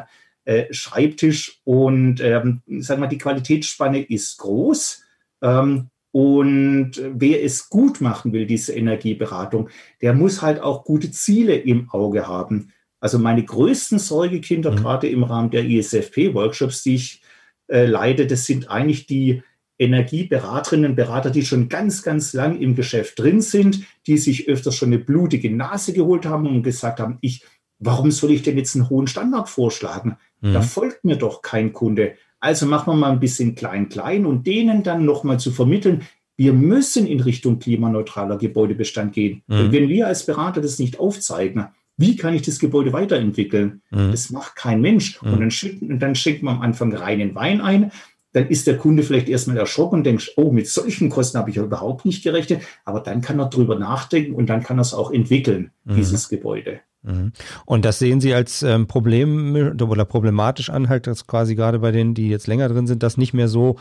Schreibtisch? 0.70 1.60
Und 1.64 2.20
ähm, 2.20 2.62
sagen 2.80 3.00
wir, 3.00 3.08
die 3.08 3.18
Qualitätsspanne 3.18 4.02
ist 4.02 4.38
groß. 4.38 5.04
Ähm, 5.42 5.90
und 6.12 6.92
wer 7.14 7.42
es 7.42 7.70
gut 7.70 8.02
machen 8.02 8.32
will, 8.32 8.46
diese 8.46 8.74
Energieberatung, 8.74 9.70
der 10.02 10.12
muss 10.12 10.42
halt 10.42 10.60
auch 10.60 10.84
gute 10.84 11.10
Ziele 11.10 11.56
im 11.56 11.90
Auge 11.90 12.28
haben. 12.28 12.72
Also 13.00 13.18
meine 13.18 13.44
größten 13.44 13.98
Sorgekinder, 13.98 14.72
mhm. 14.72 14.76
gerade 14.76 15.08
im 15.08 15.24
Rahmen 15.24 15.50
der 15.50 15.64
ISFP-Workshops, 15.64 16.82
die 16.82 16.94
ich 16.96 17.22
äh, 17.68 17.86
leite, 17.86 18.26
das 18.26 18.44
sind 18.44 18.70
eigentlich 18.70 19.06
die 19.06 19.42
Energieberaterinnen 19.78 20.90
und 20.90 20.96
Berater, 20.96 21.30
die 21.30 21.44
schon 21.44 21.68
ganz, 21.68 22.02
ganz 22.02 22.34
lang 22.34 22.60
im 22.60 22.76
Geschäft 22.76 23.18
drin 23.18 23.40
sind, 23.40 23.84
die 24.06 24.18
sich 24.18 24.48
öfters 24.48 24.76
schon 24.76 24.90
eine 24.90 24.98
blutige 24.98 25.50
Nase 25.50 25.92
geholt 25.92 26.26
haben 26.26 26.46
und 26.46 26.62
gesagt 26.62 27.00
haben, 27.00 27.18
ich, 27.22 27.44
warum 27.78 28.10
soll 28.10 28.30
ich 28.32 28.42
denn 28.42 28.58
jetzt 28.58 28.76
einen 28.76 28.90
hohen 28.90 29.06
Standard 29.06 29.48
vorschlagen? 29.48 30.18
Mhm. 30.40 30.52
Da 30.52 30.60
folgt 30.60 31.04
mir 31.04 31.16
doch 31.16 31.42
kein 31.42 31.72
Kunde. 31.72 32.14
Also 32.42 32.66
machen 32.66 32.92
wir 32.92 32.96
mal 32.96 33.12
ein 33.12 33.20
bisschen 33.20 33.54
klein, 33.54 33.88
klein 33.88 34.26
und 34.26 34.48
denen 34.48 34.82
dann 34.82 35.04
nochmal 35.04 35.38
zu 35.38 35.52
vermitteln, 35.52 36.02
wir 36.36 36.52
müssen 36.52 37.06
in 37.06 37.20
Richtung 37.20 37.60
klimaneutraler 37.60 38.36
Gebäudebestand 38.36 39.12
gehen. 39.12 39.42
Mhm. 39.46 39.70
wenn 39.70 39.88
wir 39.88 40.08
als 40.08 40.26
Berater 40.26 40.60
das 40.60 40.80
nicht 40.80 40.98
aufzeigen, 40.98 41.66
wie 41.96 42.16
kann 42.16 42.34
ich 42.34 42.42
das 42.42 42.58
Gebäude 42.58 42.92
weiterentwickeln? 42.92 43.82
Mhm. 43.90 44.10
Das 44.10 44.30
macht 44.30 44.56
kein 44.56 44.80
Mensch. 44.80 45.22
Mhm. 45.22 45.32
Und, 45.32 45.40
dann 45.40 45.50
schickt, 45.52 45.82
und 45.82 46.00
dann 46.00 46.16
schenkt 46.16 46.42
man 46.42 46.56
am 46.56 46.62
Anfang 46.62 46.92
reinen 46.92 47.36
Wein 47.36 47.60
ein. 47.60 47.92
Dann 48.32 48.48
ist 48.48 48.66
der 48.66 48.76
Kunde 48.76 49.04
vielleicht 49.04 49.28
erstmal 49.28 49.58
erschrocken 49.58 49.98
und 49.98 50.04
denkt, 50.04 50.32
oh, 50.36 50.50
mit 50.50 50.66
solchen 50.66 51.10
Kosten 51.10 51.38
habe 51.38 51.50
ich 51.50 51.56
ja 51.56 51.62
überhaupt 51.62 52.04
nicht 52.04 52.24
gerechnet. 52.24 52.62
Aber 52.84 53.00
dann 53.00 53.20
kann 53.20 53.38
er 53.38 53.50
drüber 53.50 53.78
nachdenken 53.78 54.34
und 54.34 54.46
dann 54.46 54.64
kann 54.64 54.78
er 54.78 54.82
es 54.82 54.94
auch 54.94 55.12
entwickeln, 55.12 55.70
mhm. 55.84 55.94
dieses 55.94 56.28
Gebäude. 56.28 56.80
Mhm. 57.02 57.32
Und 57.66 57.84
das 57.84 57.98
sehen 57.98 58.20
Sie 58.20 58.34
als 58.34 58.62
ähm, 58.62 58.86
Problem 58.86 59.56
oder 59.56 60.04
problematisch 60.04 60.70
an, 60.70 60.88
halt, 60.88 61.06
dass 61.06 61.26
quasi 61.26 61.54
gerade 61.54 61.80
bei 61.80 61.90
denen, 61.90 62.14
die 62.14 62.28
jetzt 62.28 62.46
länger 62.46 62.68
drin 62.68 62.86
sind, 62.86 63.02
das 63.02 63.16
nicht 63.16 63.34
mehr 63.34 63.48
so, 63.48 63.76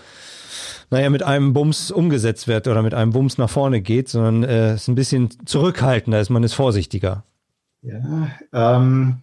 naja, 0.89 1.09
mit 1.09 1.23
einem 1.23 1.53
Bums 1.53 1.91
umgesetzt 1.91 2.47
wird 2.47 2.67
oder 2.67 2.81
mit 2.81 2.93
einem 2.93 3.11
Bums 3.11 3.37
nach 3.37 3.49
vorne 3.49 3.81
geht, 3.81 4.09
sondern 4.09 4.43
äh, 4.43 4.75
ist 4.75 4.87
ein 4.87 4.95
bisschen 4.95 5.29
zurückhaltender 5.45 6.19
ist, 6.19 6.29
man 6.29 6.43
ist 6.43 6.53
vorsichtiger. 6.53 7.23
Ja, 7.81 8.31
ähm, 8.53 9.17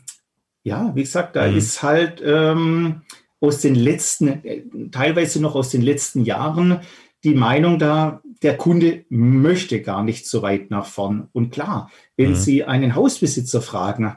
ja, 0.63 0.93
wie 0.95 1.03
gesagt, 1.03 1.37
da 1.37 1.49
mhm. 1.49 1.57
ist 1.57 1.83
halt 1.83 2.23
ähm, 2.25 3.03
aus 3.41 3.61
den 3.61 3.75
letzten, 3.75 4.45
äh, 4.45 4.63
teilweise 4.91 5.41
noch 5.41 5.55
aus 5.55 5.71
den 5.71 5.83
letzten 5.83 6.25
Jahren 6.25 6.81
die 7.25 7.35
Meinung 7.35 7.79
da, 7.79 8.21
der 8.43 8.57
Kunde 8.57 9.05
möchte 9.09 9.83
gar 9.83 10.03
nicht 10.03 10.27
so 10.27 10.43
weit 10.43 10.71
nach 10.71 10.87
vorn. 10.87 11.29
Und 11.33 11.51
klar, 11.51 11.91
wenn 12.17 12.31
mhm. 12.31 12.37
Sie 12.37 12.65
einen 12.65 12.95
Hausbesitzer 12.95 13.61
fragen, 13.61 14.17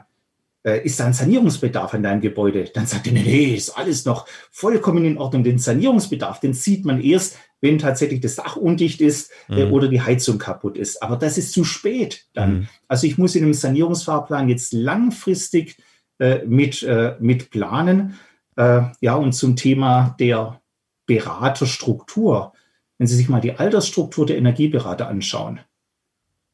äh, 0.64 0.84
ist 0.84 1.00
da 1.00 1.06
ein 1.06 1.12
Sanierungsbedarf 1.12 1.94
an 1.94 2.02
deinem 2.02 2.20
Gebäude? 2.20 2.64
Dann 2.72 2.86
sagt 2.86 3.06
er, 3.06 3.12
nee, 3.12 3.22
nee, 3.24 3.54
ist 3.54 3.76
alles 3.76 4.04
noch 4.04 4.26
vollkommen 4.50 5.04
in 5.04 5.18
Ordnung. 5.18 5.42
Den 5.42 5.58
Sanierungsbedarf, 5.58 6.40
den 6.40 6.54
sieht 6.54 6.84
man 6.84 7.00
erst, 7.00 7.38
wenn 7.60 7.78
tatsächlich 7.78 8.20
das 8.20 8.36
Dach 8.36 8.56
undicht 8.56 9.00
ist 9.00 9.30
äh, 9.48 9.66
mhm. 9.66 9.72
oder 9.72 9.88
die 9.88 10.00
Heizung 10.00 10.38
kaputt 10.38 10.76
ist. 10.76 11.02
Aber 11.02 11.16
das 11.16 11.38
ist 11.38 11.52
zu 11.52 11.64
spät 11.64 12.26
dann. 12.34 12.52
Mhm. 12.52 12.68
Also 12.88 13.06
ich 13.06 13.18
muss 13.18 13.34
in 13.34 13.44
einem 13.44 13.54
Sanierungsfahrplan 13.54 14.48
jetzt 14.48 14.72
langfristig 14.72 15.76
äh, 16.18 16.44
mit, 16.46 16.82
äh, 16.82 17.16
mit 17.20 17.50
planen. 17.50 18.18
Äh, 18.56 18.82
ja, 19.00 19.14
und 19.14 19.32
zum 19.32 19.56
Thema 19.56 20.14
der 20.20 20.60
Beraterstruktur. 21.06 22.52
Wenn 23.02 23.08
Sie 23.08 23.16
sich 23.16 23.28
mal 23.28 23.40
die 23.40 23.54
Altersstruktur 23.54 24.26
der 24.26 24.38
Energieberater 24.38 25.08
anschauen, 25.08 25.58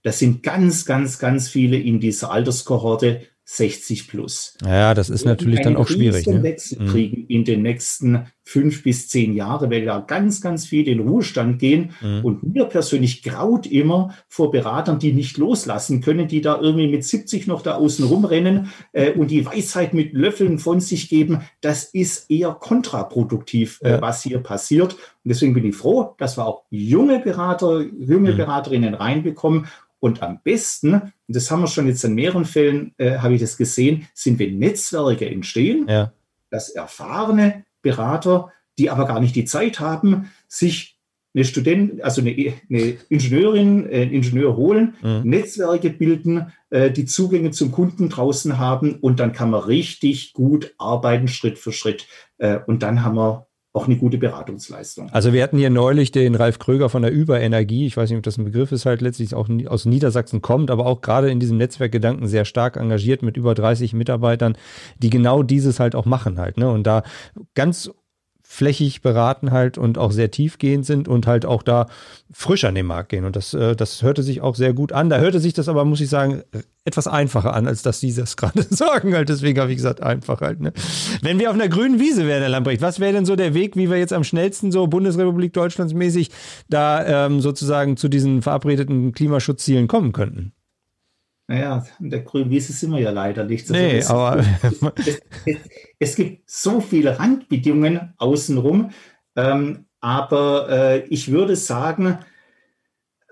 das 0.02 0.18
sind 0.18 0.42
ganz, 0.42 0.86
ganz, 0.86 1.18
ganz 1.18 1.50
viele 1.50 1.76
in 1.76 2.00
dieser 2.00 2.30
Alterskohorte, 2.30 3.26
60 3.50 4.08
plus. 4.08 4.58
Ja, 4.62 4.92
das 4.92 5.08
ist 5.08 5.24
natürlich 5.24 5.62
dann 5.62 5.76
auch 5.76 5.88
schwierig. 5.88 6.26
Ne? 6.26 6.42
Wechsel 6.42 6.82
mhm. 6.82 6.88
kriegen 6.88 7.26
in 7.28 7.46
den 7.46 7.62
nächsten 7.62 8.26
fünf 8.44 8.82
bis 8.82 9.08
zehn 9.08 9.34
Jahren, 9.34 9.70
weil 9.70 9.84
ja 9.84 10.00
ganz, 10.00 10.42
ganz 10.42 10.66
viele 10.66 10.90
in 10.90 11.00
Ruhestand 11.00 11.58
gehen. 11.58 11.92
Mhm. 12.02 12.24
Und 12.24 12.42
mir 12.42 12.66
persönlich 12.66 13.22
graut 13.22 13.66
immer 13.66 14.14
vor 14.28 14.50
Beratern, 14.50 14.98
die 14.98 15.14
nicht 15.14 15.38
loslassen 15.38 16.02
können, 16.02 16.28
die 16.28 16.42
da 16.42 16.60
irgendwie 16.60 16.88
mit 16.88 17.04
70 17.04 17.46
noch 17.46 17.62
da 17.62 17.76
außen 17.76 18.04
rumrennen 18.04 18.70
äh, 18.92 19.12
und 19.12 19.30
die 19.30 19.46
Weisheit 19.46 19.94
mit 19.94 20.12
Löffeln 20.12 20.58
von 20.58 20.80
sich 20.80 21.08
geben. 21.08 21.40
Das 21.62 21.84
ist 21.84 22.30
eher 22.30 22.50
kontraproduktiv, 22.50 23.80
äh, 23.82 23.92
ja. 23.92 23.96
äh, 23.96 24.02
was 24.02 24.22
hier 24.22 24.40
passiert. 24.40 24.92
Und 24.92 25.00
deswegen 25.24 25.54
bin 25.54 25.64
ich 25.64 25.74
froh, 25.74 26.14
dass 26.18 26.36
wir 26.36 26.46
auch 26.46 26.64
junge 26.68 27.18
Berater, 27.18 27.80
junge 27.98 28.32
mhm. 28.32 28.36
Beraterinnen 28.36 28.92
reinbekommen 28.92 29.68
und 30.00 30.22
am 30.22 30.40
besten, 30.42 30.94
und 30.94 31.12
das 31.26 31.50
haben 31.50 31.60
wir 31.60 31.66
schon 31.66 31.86
jetzt 31.86 32.04
in 32.04 32.14
mehreren 32.14 32.44
Fällen, 32.44 32.94
äh, 32.98 33.18
habe 33.18 33.34
ich 33.34 33.40
das 33.40 33.56
gesehen, 33.56 34.06
sind 34.14 34.38
wenn 34.38 34.58
Netzwerke 34.58 35.28
entstehen, 35.28 35.86
ja. 35.88 36.12
dass 36.50 36.70
erfahrene 36.70 37.64
Berater, 37.82 38.52
die 38.78 38.90
aber 38.90 39.06
gar 39.06 39.20
nicht 39.20 39.34
die 39.34 39.44
Zeit 39.44 39.80
haben, 39.80 40.30
sich 40.46 40.98
eine 41.34 41.44
Studentin, 41.44 42.02
also 42.02 42.20
eine, 42.20 42.30
eine 42.30 42.96
Ingenieurin, 43.08 43.88
äh, 43.90 44.02
ein 44.02 44.12
Ingenieur 44.12 44.56
holen, 44.56 44.94
mhm. 45.02 45.22
Netzwerke 45.24 45.90
bilden, 45.90 46.52
äh, 46.70 46.90
die 46.90 47.04
Zugänge 47.04 47.50
zum 47.50 47.72
Kunden 47.72 48.08
draußen 48.08 48.58
haben 48.58 48.94
und 48.94 49.20
dann 49.20 49.32
kann 49.32 49.50
man 49.50 49.60
richtig 49.60 50.32
gut 50.32 50.74
arbeiten, 50.78 51.28
Schritt 51.28 51.58
für 51.58 51.72
Schritt. 51.72 52.06
Äh, 52.38 52.58
und 52.66 52.82
dann 52.82 53.04
haben 53.04 53.16
wir 53.16 53.47
auch 53.74 53.86
eine 53.86 53.96
gute 53.96 54.18
Beratungsleistung. 54.18 55.10
Also 55.10 55.32
wir 55.32 55.42
hatten 55.42 55.58
hier 55.58 55.70
neulich 55.70 56.10
den 56.10 56.34
Ralf 56.34 56.58
Kröger 56.58 56.88
von 56.88 57.02
der 57.02 57.12
Überenergie, 57.12 57.86
ich 57.86 57.96
weiß 57.96 58.08
nicht, 58.08 58.16
ob 58.16 58.22
das 58.22 58.38
ein 58.38 58.44
Begriff 58.44 58.72
ist, 58.72 58.86
halt 58.86 59.02
letztlich 59.02 59.34
auch 59.34 59.48
aus 59.66 59.84
Niedersachsen 59.84 60.40
kommt, 60.40 60.70
aber 60.70 60.86
auch 60.86 61.00
gerade 61.00 61.30
in 61.30 61.38
diesem 61.38 61.58
Netzwerkgedanken 61.58 62.26
sehr 62.28 62.44
stark 62.44 62.76
engagiert 62.76 63.22
mit 63.22 63.36
über 63.36 63.54
30 63.54 63.92
Mitarbeitern, 63.92 64.56
die 64.98 65.10
genau 65.10 65.42
dieses 65.42 65.80
halt 65.80 65.94
auch 65.94 66.06
machen 66.06 66.38
halt. 66.38 66.56
Ne? 66.56 66.70
Und 66.70 66.86
da 66.86 67.02
ganz 67.54 67.90
flächig 68.50 69.02
beraten 69.02 69.52
halt 69.52 69.76
und 69.76 69.98
auch 69.98 70.10
sehr 70.10 70.30
tiefgehend 70.30 70.86
sind 70.86 71.06
und 71.06 71.26
halt 71.26 71.44
auch 71.44 71.62
da 71.62 71.86
frisch 72.32 72.64
an 72.64 72.74
den 72.74 72.86
Markt 72.86 73.10
gehen. 73.10 73.26
Und 73.26 73.36
das, 73.36 73.52
äh, 73.52 73.76
das 73.76 74.02
hörte 74.02 74.22
sich 74.22 74.40
auch 74.40 74.56
sehr 74.56 74.72
gut 74.72 74.90
an. 74.90 75.10
Da 75.10 75.18
hörte 75.18 75.38
sich 75.38 75.52
das 75.52 75.68
aber, 75.68 75.84
muss 75.84 76.00
ich 76.00 76.08
sagen, 76.08 76.42
etwas 76.86 77.06
einfacher 77.06 77.52
an, 77.52 77.66
als 77.66 77.82
dass 77.82 78.00
Sie 78.00 78.12
das 78.12 78.36
gerade 78.38 78.62
sagen. 78.62 79.14
Halt. 79.14 79.28
Deswegen 79.28 79.60
habe 79.60 79.70
ich 79.70 79.76
gesagt, 79.76 80.02
einfach 80.02 80.40
halt. 80.40 80.60
Ne? 80.60 80.72
Wenn 81.20 81.38
wir 81.38 81.50
auf 81.50 81.54
einer 81.54 81.68
grünen 81.68 82.00
Wiese 82.00 82.26
wären, 82.26 82.40
Herr 82.40 82.48
Lambrecht, 82.48 82.80
was 82.80 83.00
wäre 83.00 83.12
denn 83.12 83.26
so 83.26 83.36
der 83.36 83.52
Weg, 83.52 83.76
wie 83.76 83.90
wir 83.90 83.98
jetzt 83.98 84.14
am 84.14 84.24
schnellsten 84.24 84.72
so 84.72 84.86
Bundesrepublik 84.86 85.52
Deutschlands 85.52 85.92
mäßig 85.92 86.30
da 86.70 87.26
ähm, 87.26 87.42
sozusagen 87.42 87.98
zu 87.98 88.08
diesen 88.08 88.40
verabredeten 88.40 89.12
Klimaschutzzielen 89.12 89.88
kommen 89.88 90.12
könnten? 90.12 90.52
Naja, 91.48 91.86
in 91.98 92.10
der 92.10 92.20
grünen 92.20 92.50
Wiese 92.50 92.74
sind 92.74 92.92
wir 92.92 93.00
ja 93.00 93.10
leider 93.10 93.44
nicht. 93.44 93.70
Also 93.70 93.72
nee, 93.72 93.98
es, 93.98 94.10
aber. 94.10 94.44
Es, 94.96 95.20
es, 95.46 95.56
es, 95.98 96.16
gibt 96.16 96.48
so 96.48 96.80
viele 96.80 97.18
Randbedingungen 97.18 98.12
außenrum, 98.18 98.90
ähm, 99.34 99.86
aber 100.00 100.68
äh, 100.68 100.98
ich 101.08 101.30
würde 101.30 101.56
sagen, 101.56 102.18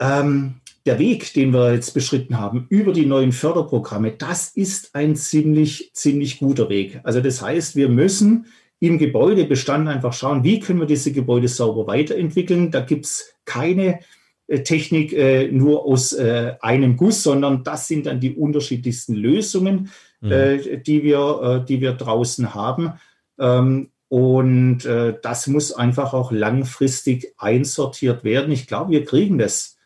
ähm, 0.00 0.62
der 0.86 0.98
Weg, 0.98 1.34
den 1.34 1.52
wir 1.52 1.74
jetzt 1.74 1.92
beschritten 1.92 2.38
haben 2.38 2.66
über 2.70 2.94
die 2.94 3.04
neuen 3.04 3.32
Förderprogramme, 3.32 4.12
das 4.12 4.48
ist 4.48 4.94
ein 4.94 5.14
ziemlich, 5.14 5.90
ziemlich 5.92 6.38
guter 6.38 6.70
Weg. 6.70 7.00
Also 7.02 7.20
das 7.20 7.42
heißt, 7.42 7.76
wir 7.76 7.90
müssen 7.90 8.46
im 8.78 8.96
Gebäudebestand 8.96 9.88
einfach 9.88 10.14
schauen, 10.14 10.42
wie 10.42 10.60
können 10.60 10.80
wir 10.80 10.86
diese 10.86 11.12
Gebäude 11.12 11.48
sauber 11.48 11.86
weiterentwickeln. 11.86 12.70
Da 12.70 12.80
gibt 12.80 13.04
es 13.04 13.34
keine 13.44 14.00
Technik 14.48 15.12
äh, 15.12 15.48
nur 15.48 15.84
aus 15.84 16.12
äh, 16.12 16.54
einem 16.60 16.96
Guss, 16.96 17.22
sondern 17.22 17.64
das 17.64 17.88
sind 17.88 18.06
dann 18.06 18.20
die 18.20 18.34
unterschiedlichsten 18.34 19.14
Lösungen, 19.14 19.90
mhm. 20.20 20.32
äh, 20.32 20.78
die, 20.78 21.02
wir, 21.02 21.62
äh, 21.62 21.66
die 21.66 21.80
wir 21.80 21.92
draußen 21.92 22.54
haben. 22.54 22.92
Ähm, 23.38 23.90
und 24.08 24.84
äh, 24.84 25.14
das 25.20 25.48
muss 25.48 25.72
einfach 25.72 26.14
auch 26.14 26.30
langfristig 26.30 27.34
einsortiert 27.38 28.22
werden. 28.22 28.52
Ich 28.52 28.68
glaube, 28.68 28.92
wir 28.92 29.04
kriegen 29.04 29.36
das 29.38 29.76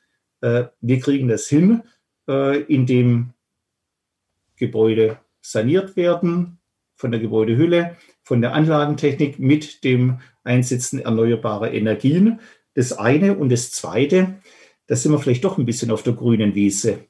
äh, 0.40 0.64
wir 0.80 1.00
kriegen 1.00 1.28
das 1.28 1.48
hin, 1.48 1.82
äh, 2.28 2.60
indem 2.62 3.30
Gebäude 4.56 5.18
saniert 5.40 5.96
werden 5.96 6.58
von 6.96 7.10
der 7.10 7.20
Gebäudehülle, 7.20 7.96
von 8.22 8.40
der 8.40 8.54
Anlagentechnik 8.54 9.38
mit 9.38 9.84
dem 9.84 10.20
Einsetzen 10.44 11.00
erneuerbarer 11.00 11.72
Energien. 11.72 12.40
Das 12.74 12.92
eine 12.92 13.36
und 13.36 13.50
das 13.50 13.70
zweite, 13.70 14.40
da 14.86 14.96
sind 14.96 15.12
wir 15.12 15.18
vielleicht 15.18 15.44
doch 15.44 15.58
ein 15.58 15.66
bisschen 15.66 15.90
auf 15.90 16.02
der 16.02 16.14
grünen 16.14 16.54
Wiese. 16.54 17.04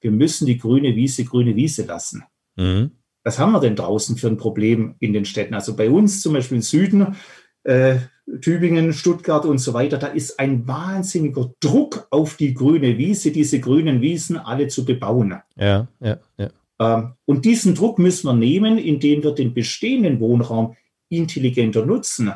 Wir 0.00 0.10
müssen 0.10 0.46
die 0.46 0.58
grüne 0.58 0.94
Wiese 0.96 1.24
grüne 1.24 1.56
Wiese 1.56 1.84
lassen. 1.84 2.24
Mhm. 2.56 2.92
Was 3.24 3.38
haben 3.38 3.52
wir 3.52 3.60
denn 3.60 3.76
draußen 3.76 4.16
für 4.16 4.28
ein 4.28 4.36
Problem 4.36 4.94
in 5.00 5.12
den 5.12 5.24
Städten? 5.24 5.54
Also 5.54 5.76
bei 5.76 5.90
uns 5.90 6.22
zum 6.22 6.32
Beispiel 6.34 6.56
im 6.56 6.62
Süden, 6.62 7.16
äh, 7.64 7.96
Tübingen, 8.40 8.92
Stuttgart 8.92 9.44
und 9.44 9.58
so 9.58 9.74
weiter, 9.74 9.98
da 9.98 10.08
ist 10.08 10.38
ein 10.38 10.66
wahnsinniger 10.66 11.52
Druck 11.60 12.06
auf 12.10 12.36
die 12.36 12.54
grüne 12.54 12.98
Wiese, 12.98 13.30
diese 13.30 13.60
grünen 13.60 14.00
Wiesen 14.00 14.36
alle 14.36 14.68
zu 14.68 14.84
bebauen. 14.84 15.34
Ja, 15.56 15.88
ja, 16.00 16.18
ja. 16.36 16.50
Ähm, 16.78 17.14
und 17.24 17.44
diesen 17.44 17.74
Druck 17.74 17.98
müssen 17.98 18.26
wir 18.26 18.34
nehmen, 18.34 18.78
indem 18.78 19.22
wir 19.22 19.32
den 19.32 19.54
bestehenden 19.54 20.20
Wohnraum 20.20 20.76
intelligenter 21.08 21.84
nutzen. 21.84 22.32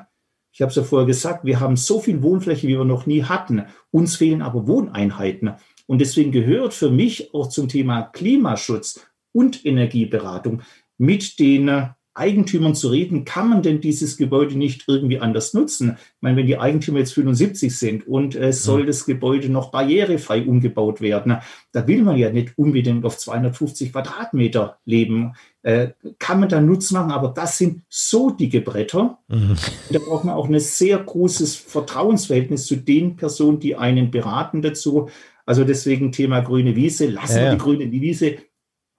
Ich 0.52 0.60
habe 0.60 0.70
es 0.70 0.76
ja 0.76 0.82
vorher 0.82 1.06
gesagt, 1.06 1.44
wir 1.44 1.60
haben 1.60 1.76
so 1.76 1.98
viel 1.98 2.22
Wohnfläche, 2.22 2.68
wie 2.68 2.76
wir 2.76 2.84
noch 2.84 3.06
nie 3.06 3.24
hatten. 3.24 3.64
Uns 3.90 4.16
fehlen 4.16 4.42
aber 4.42 4.66
Wohneinheiten. 4.66 5.54
Und 5.86 6.00
deswegen 6.00 6.30
gehört 6.30 6.74
für 6.74 6.90
mich 6.90 7.32
auch 7.34 7.48
zum 7.48 7.68
Thema 7.68 8.02
Klimaschutz 8.02 9.06
und 9.32 9.64
Energieberatung 9.64 10.62
mit 10.98 11.38
den 11.38 11.94
Eigentümern 12.14 12.74
zu 12.74 12.88
reden, 12.88 13.24
kann 13.24 13.48
man 13.48 13.62
denn 13.62 13.80
dieses 13.80 14.18
Gebäude 14.18 14.56
nicht 14.58 14.84
irgendwie 14.86 15.18
anders 15.18 15.54
nutzen? 15.54 15.96
Ich 15.98 16.22
meine, 16.22 16.36
wenn 16.36 16.46
die 16.46 16.58
Eigentümer 16.58 16.98
jetzt 16.98 17.14
75 17.14 17.76
sind 17.76 18.06
und 18.06 18.34
es 18.34 18.64
soll 18.64 18.84
das 18.84 19.06
Gebäude 19.06 19.48
noch 19.48 19.70
barrierefrei 19.70 20.46
umgebaut 20.46 21.00
werden, 21.00 21.38
da 21.72 21.86
will 21.86 22.02
man 22.02 22.16
ja 22.16 22.30
nicht 22.30 22.58
unbedingt 22.58 23.04
auf 23.06 23.16
250 23.16 23.92
Quadratmeter 23.92 24.78
leben. 24.84 25.32
Äh, 25.62 25.92
kann 26.18 26.40
man 26.40 26.48
da 26.48 26.60
Nutzen 26.60 26.94
machen, 26.94 27.12
aber 27.12 27.28
das 27.28 27.56
sind 27.56 27.82
so 27.88 28.30
dicke 28.30 28.60
Bretter. 28.60 29.18
Mhm. 29.28 29.56
Da 29.90 29.98
braucht 29.98 30.24
man 30.24 30.34
auch 30.34 30.48
ein 30.48 30.60
sehr 30.60 30.98
großes 30.98 31.56
Vertrauensverhältnis 31.56 32.66
zu 32.66 32.76
den 32.76 33.16
Personen, 33.16 33.60
die 33.60 33.76
einen 33.76 34.10
beraten 34.10 34.60
dazu. 34.60 35.08
Also 35.46 35.64
deswegen 35.64 36.12
Thema 36.12 36.40
grüne 36.40 36.76
Wiese. 36.76 37.06
Lassen 37.08 37.38
ja, 37.38 37.44
wir 37.44 37.50
die 37.52 37.58
grüne 37.58 37.90
Wiese 37.90 38.36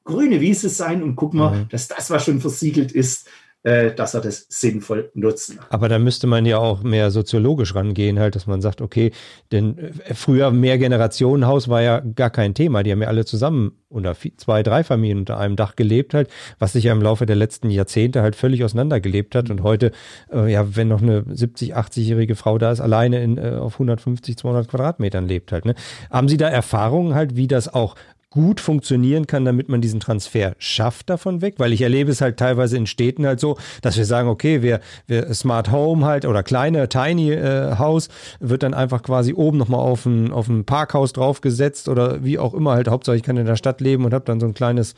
grüne 0.03 0.41
Wiese 0.41 0.69
sein 0.69 1.03
und 1.03 1.15
gucken 1.15 1.39
wir, 1.39 1.51
mhm. 1.51 1.69
dass 1.69 1.87
das, 1.87 2.09
was 2.09 2.25
schon 2.25 2.41
versiegelt 2.41 2.91
ist, 2.91 3.27
äh, 3.63 3.93
dass 3.93 4.13
er 4.13 4.19
das 4.19 4.45
sinnvoll 4.49 5.09
nutzen. 5.13 5.57
Aber 5.69 5.87
da 5.87 5.97
müsste 5.97 6.27
man 6.27 6.45
ja 6.45 6.57
auch 6.57 6.83
mehr 6.83 7.11
soziologisch 7.11 7.73
rangehen, 7.75 8.19
halt, 8.19 8.35
dass 8.35 8.45
man 8.45 8.61
sagt, 8.61 8.81
okay, 8.81 9.11
denn 9.53 9.77
äh, 9.77 10.13
früher 10.13 10.51
mehr 10.51 10.77
Generationenhaus 10.77 11.69
war 11.69 11.81
ja 11.81 12.01
gar 12.01 12.29
kein 12.29 12.53
Thema. 12.53 12.83
Die 12.83 12.91
haben 12.91 13.01
ja 13.01 13.07
alle 13.07 13.23
zusammen 13.23 13.71
unter 13.87 14.17
zwei, 14.37 14.63
drei 14.63 14.83
Familien 14.83 15.19
unter 15.19 15.37
einem 15.37 15.55
Dach 15.55 15.77
gelebt 15.77 16.13
halt, 16.13 16.29
was 16.59 16.73
sich 16.73 16.85
ja 16.85 16.91
im 16.91 17.01
Laufe 17.01 17.25
der 17.25 17.35
letzten 17.35 17.69
Jahrzehnte 17.69 18.21
halt 18.21 18.35
völlig 18.35 18.65
auseinandergelebt 18.65 19.33
hat. 19.33 19.49
Und 19.49 19.63
heute, 19.63 19.91
äh, 20.33 20.51
ja, 20.51 20.75
wenn 20.75 20.89
noch 20.89 21.01
eine 21.01 21.23
70, 21.29 21.77
80-jährige 21.77 22.35
Frau 22.35 22.57
da 22.57 22.71
ist, 22.71 22.81
alleine 22.81 23.23
in, 23.23 23.37
äh, 23.37 23.51
auf 23.51 23.75
150, 23.75 24.35
200 24.35 24.67
Quadratmetern 24.67 25.25
lebt 25.25 25.53
halt. 25.53 25.63
Ne? 25.63 25.75
Haben 26.11 26.27
Sie 26.27 26.37
da 26.37 26.49
Erfahrungen 26.49 27.15
halt, 27.15 27.37
wie 27.37 27.47
das 27.47 27.73
auch 27.73 27.95
gut 28.33 28.59
funktionieren 28.59 29.27
kann, 29.27 29.45
damit 29.45 29.69
man 29.69 29.79
diesen 29.79 29.99
Transfer 29.99 30.55
schafft 30.57 31.07
davon 31.11 31.43
weg, 31.43 31.55
weil 31.59 31.71
ich 31.71 31.81
erlebe 31.81 32.09
es 32.09 32.19
halt 32.19 32.37
teilweise 32.37 32.77
in 32.77 32.87
Städten 32.87 33.27
halt 33.27 33.39
so, 33.39 33.57
dass 33.83 33.95
wir 33.95 34.05
sagen, 34.05 34.27
okay, 34.27 34.63
wir, 34.63 34.79
wir 35.05 35.31
Smart 35.35 35.71
Home 35.71 36.03
halt 36.03 36.25
oder 36.25 36.41
kleine 36.41 36.89
Tiny 36.89 37.31
äh, 37.31 37.75
House 37.77 38.09
wird 38.39 38.63
dann 38.63 38.73
einfach 38.73 39.03
quasi 39.03 39.35
oben 39.35 39.59
nochmal 39.59 39.81
auf 39.81 40.07
ein, 40.07 40.31
auf 40.31 40.47
ein 40.47 40.65
Parkhaus 40.65 41.13
draufgesetzt 41.13 41.87
oder 41.87 42.23
wie 42.23 42.39
auch 42.39 42.55
immer 42.55 42.71
halt, 42.71 42.87
Hauptsache 42.87 43.17
ich 43.17 43.21
kann 43.21 43.37
in 43.37 43.45
der 43.45 43.55
Stadt 43.55 43.81
leben 43.81 44.03
und 44.03 44.15
habe 44.15 44.25
dann 44.25 44.39
so 44.39 44.47
ein 44.47 44.55
kleines 44.55 44.95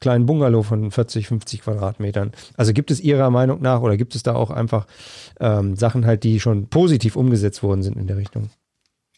kleinen 0.00 0.24
Bungalow 0.24 0.62
von 0.62 0.90
40, 0.90 1.28
50 1.28 1.62
Quadratmetern. 1.62 2.32
Also 2.56 2.72
gibt 2.72 2.90
es 2.90 3.00
Ihrer 3.00 3.28
Meinung 3.28 3.60
nach 3.60 3.82
oder 3.82 3.98
gibt 3.98 4.14
es 4.14 4.22
da 4.22 4.34
auch 4.34 4.50
einfach 4.50 4.86
ähm, 5.38 5.76
Sachen 5.76 6.06
halt, 6.06 6.24
die 6.24 6.40
schon 6.40 6.68
positiv 6.68 7.14
umgesetzt 7.14 7.62
worden 7.62 7.82
sind 7.82 7.98
in 7.98 8.06
der 8.06 8.16
Richtung? 8.16 8.48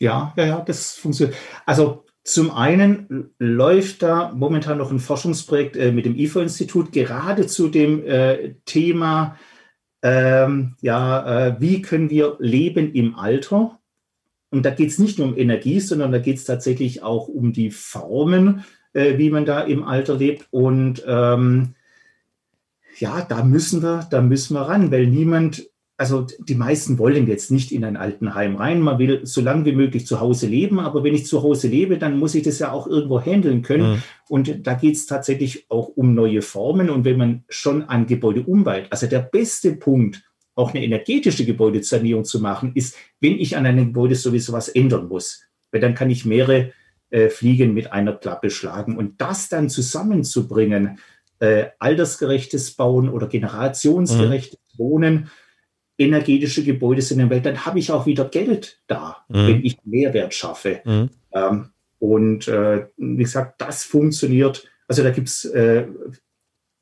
Ja, 0.01 0.35
ja, 0.37 0.47
ja, 0.47 0.61
das 0.61 0.93
funktioniert. 0.93 1.37
Also 1.65 2.06
zum 2.27 2.51
einen 2.51 3.31
läuft 3.39 4.03
da 4.03 4.33
momentan 4.35 4.79
noch 4.79 4.91
ein 4.91 4.99
Forschungsprojekt 4.99 5.77
äh, 5.77 5.93
mit 5.93 6.07
dem 6.07 6.17
IFO-Institut 6.17 6.91
gerade 6.91 7.47
zu 7.47 7.69
dem 7.69 8.05
äh, 8.05 8.55
Thema, 8.65 9.37
ähm, 10.03 10.75
ja, 10.81 11.47
äh, 11.47 11.61
wie 11.61 11.83
können 11.83 12.11
wir 12.11 12.35
leben 12.41 12.93
im 12.95 13.15
Alter? 13.15 13.79
Und 14.51 14.67
da 14.67 14.71
geht 14.71 14.91
es 14.91 14.99
nicht 14.99 15.21
nur 15.21 15.29
um 15.29 15.39
Energie, 15.39 15.79
sondern 15.79 16.11
da 16.11 16.19
geht 16.19 16.39
es 16.39 16.45
tatsächlich 16.45 17.01
auch 17.05 17.29
um 17.29 17.53
die 17.53 17.71
Formen, 17.71 18.65
äh, 18.93 19.19
wie 19.19 19.31
man 19.31 19.45
da 19.45 19.61
im 19.61 19.85
Alter 19.85 20.17
lebt. 20.17 20.49
Und 20.51 21.05
ähm, 21.07 21.77
ja, 22.99 23.21
da 23.21 23.45
müssen 23.45 23.85
wir, 23.85 24.05
da 24.11 24.21
müssen 24.21 24.55
wir 24.55 24.63
ran, 24.63 24.91
weil 24.91 25.07
niemand 25.07 25.71
also 25.99 26.27
die 26.39 26.55
meisten 26.55 26.99
wollen 26.99 27.27
jetzt 27.27 27.51
nicht 27.51 27.73
in 27.73 27.85
ein 27.85 27.97
Altenheim 27.97 28.57
rein. 28.57 28.81
Man 28.83 28.99
will 28.99 29.21
so 29.25 29.41
lange 29.41 29.65
wie 29.65 29.73
möglich 29.73 30.07
zu 30.07 30.21
Hause 30.21 30.47
leben, 30.47 30.79
aber 30.79 31.03
wenn 31.05 31.15
ich 31.15 31.27
zu 31.27 31.43
Hause 31.43 31.69
lebe, 31.69 31.97
dann 31.97 32.19
muss 32.19 32.35
ich 32.35 32.43
das 32.43 32.59
ja 32.59 32.71
auch 32.71 32.87
irgendwo 32.87 33.21
handeln 33.21 33.63
können. 33.63 33.95
Mhm. 33.95 34.03
Und 34.29 34.67
da 34.67 34.75
geht 34.75 34.97
es 34.97 35.07
tatsächlich 35.07 35.71
auch 35.71 35.89
um 35.89 36.15
neue 36.15 36.43
Formen. 36.43 36.91
Und 36.91 37.05
wenn 37.05 37.17
man 37.17 37.45
schon 37.49 37.89
ein 37.89 38.07
Gebäude 38.07 38.43
umweilt, 38.43 38.89
also 38.91 39.07
der 39.07 39.21
beste 39.21 39.75
Punkt, 39.75 40.23
auch 40.55 40.75
eine 40.75 40.85
energetische 40.85 41.45
Gebäudesanierung 41.45 42.25
zu 42.25 42.41
machen, 42.41 42.73
ist, 42.75 42.97
wenn 43.21 43.39
ich 43.39 43.57
an 43.57 43.67
einem 43.67 43.87
Gebäude 43.87 44.15
sowieso 44.15 44.53
was 44.53 44.69
ändern 44.69 45.09
muss. 45.09 45.43
Weil 45.71 45.81
dann 45.81 45.95
kann 45.95 46.11
ich 46.11 46.25
mehrere 46.25 46.73
äh, 47.11 47.29
Fliegen 47.29 47.73
mit 47.73 47.93
einer 47.93 48.15
Klappe 48.15 48.51
schlagen. 48.51 48.97
Und 48.97 49.21
das 49.21 49.49
dann 49.49 49.71
zusammenzubringen, 49.71 50.99
äh, 51.39 51.67
altersgerechtes 51.79 52.73
Bauen 52.73 53.09
oder 53.09 53.29
generationsgerechtes 53.29 54.59
mhm. 54.75 54.79
Wohnen, 54.79 55.31
energetische 55.99 56.63
Gebäude 56.65 57.03
sind 57.03 57.21
in 57.21 57.29
der 57.29 57.37
Welt, 57.37 57.47
dann 57.47 57.65
habe 57.65 57.79
ich 57.79 57.91
auch 57.91 58.07
wieder 58.07 58.27
Geld 58.27 58.81
da, 58.87 59.25
mhm. 59.29 59.47
wenn 59.47 59.65
ich 59.65 59.79
Mehrwert 59.85 60.35
schaffe. 60.35 60.81
Mhm. 60.85 61.11
Ähm, 61.33 61.71
und 61.99 62.49
äh, 62.49 62.87
wie 62.97 63.23
gesagt, 63.23 63.61
das 63.61 63.85
funktioniert. 63.85 64.69
Also 64.89 65.03
da 65.03 65.11
gibt 65.11 65.29
es, 65.29 65.45
äh, 65.47 65.87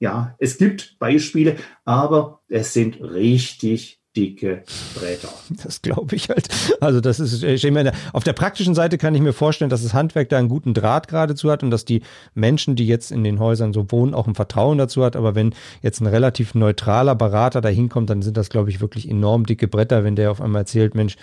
ja, 0.00 0.34
es 0.38 0.58
gibt 0.58 0.98
Beispiele, 0.98 1.56
aber 1.84 2.42
es 2.48 2.72
sind 2.72 3.00
richtig 3.00 4.00
dicke 4.16 4.62
Bretter. 4.94 5.32
Das 5.62 5.82
glaube 5.82 6.16
ich 6.16 6.28
halt. 6.28 6.48
Also 6.80 7.00
das 7.00 7.20
ist, 7.20 7.42
ich 7.42 7.70
meine, 7.70 7.92
auf 8.12 8.24
der 8.24 8.32
praktischen 8.32 8.74
Seite 8.74 8.98
kann 8.98 9.14
ich 9.14 9.20
mir 9.20 9.32
vorstellen, 9.32 9.70
dass 9.70 9.82
das 9.82 9.94
Handwerk 9.94 10.28
da 10.28 10.38
einen 10.38 10.48
guten 10.48 10.74
Draht 10.74 11.08
geradezu 11.08 11.50
hat 11.50 11.62
und 11.62 11.70
dass 11.70 11.84
die 11.84 12.02
Menschen, 12.34 12.76
die 12.76 12.86
jetzt 12.86 13.10
in 13.10 13.24
den 13.24 13.38
Häusern 13.38 13.72
so 13.72 13.90
wohnen, 13.90 14.14
auch 14.14 14.26
ein 14.26 14.34
Vertrauen 14.34 14.78
dazu 14.78 15.04
hat. 15.04 15.16
Aber 15.16 15.34
wenn 15.34 15.54
jetzt 15.82 16.00
ein 16.00 16.06
relativ 16.06 16.54
neutraler 16.54 17.14
Berater 17.14 17.60
da 17.60 17.68
hinkommt, 17.68 18.10
dann 18.10 18.22
sind 18.22 18.36
das, 18.36 18.50
glaube 18.50 18.70
ich, 18.70 18.80
wirklich 18.80 19.08
enorm 19.08 19.46
dicke 19.46 19.68
Bretter, 19.68 20.04
wenn 20.04 20.16
der 20.16 20.30
auf 20.30 20.40
einmal 20.40 20.62
erzählt, 20.62 20.94
Mensch, 20.94 21.16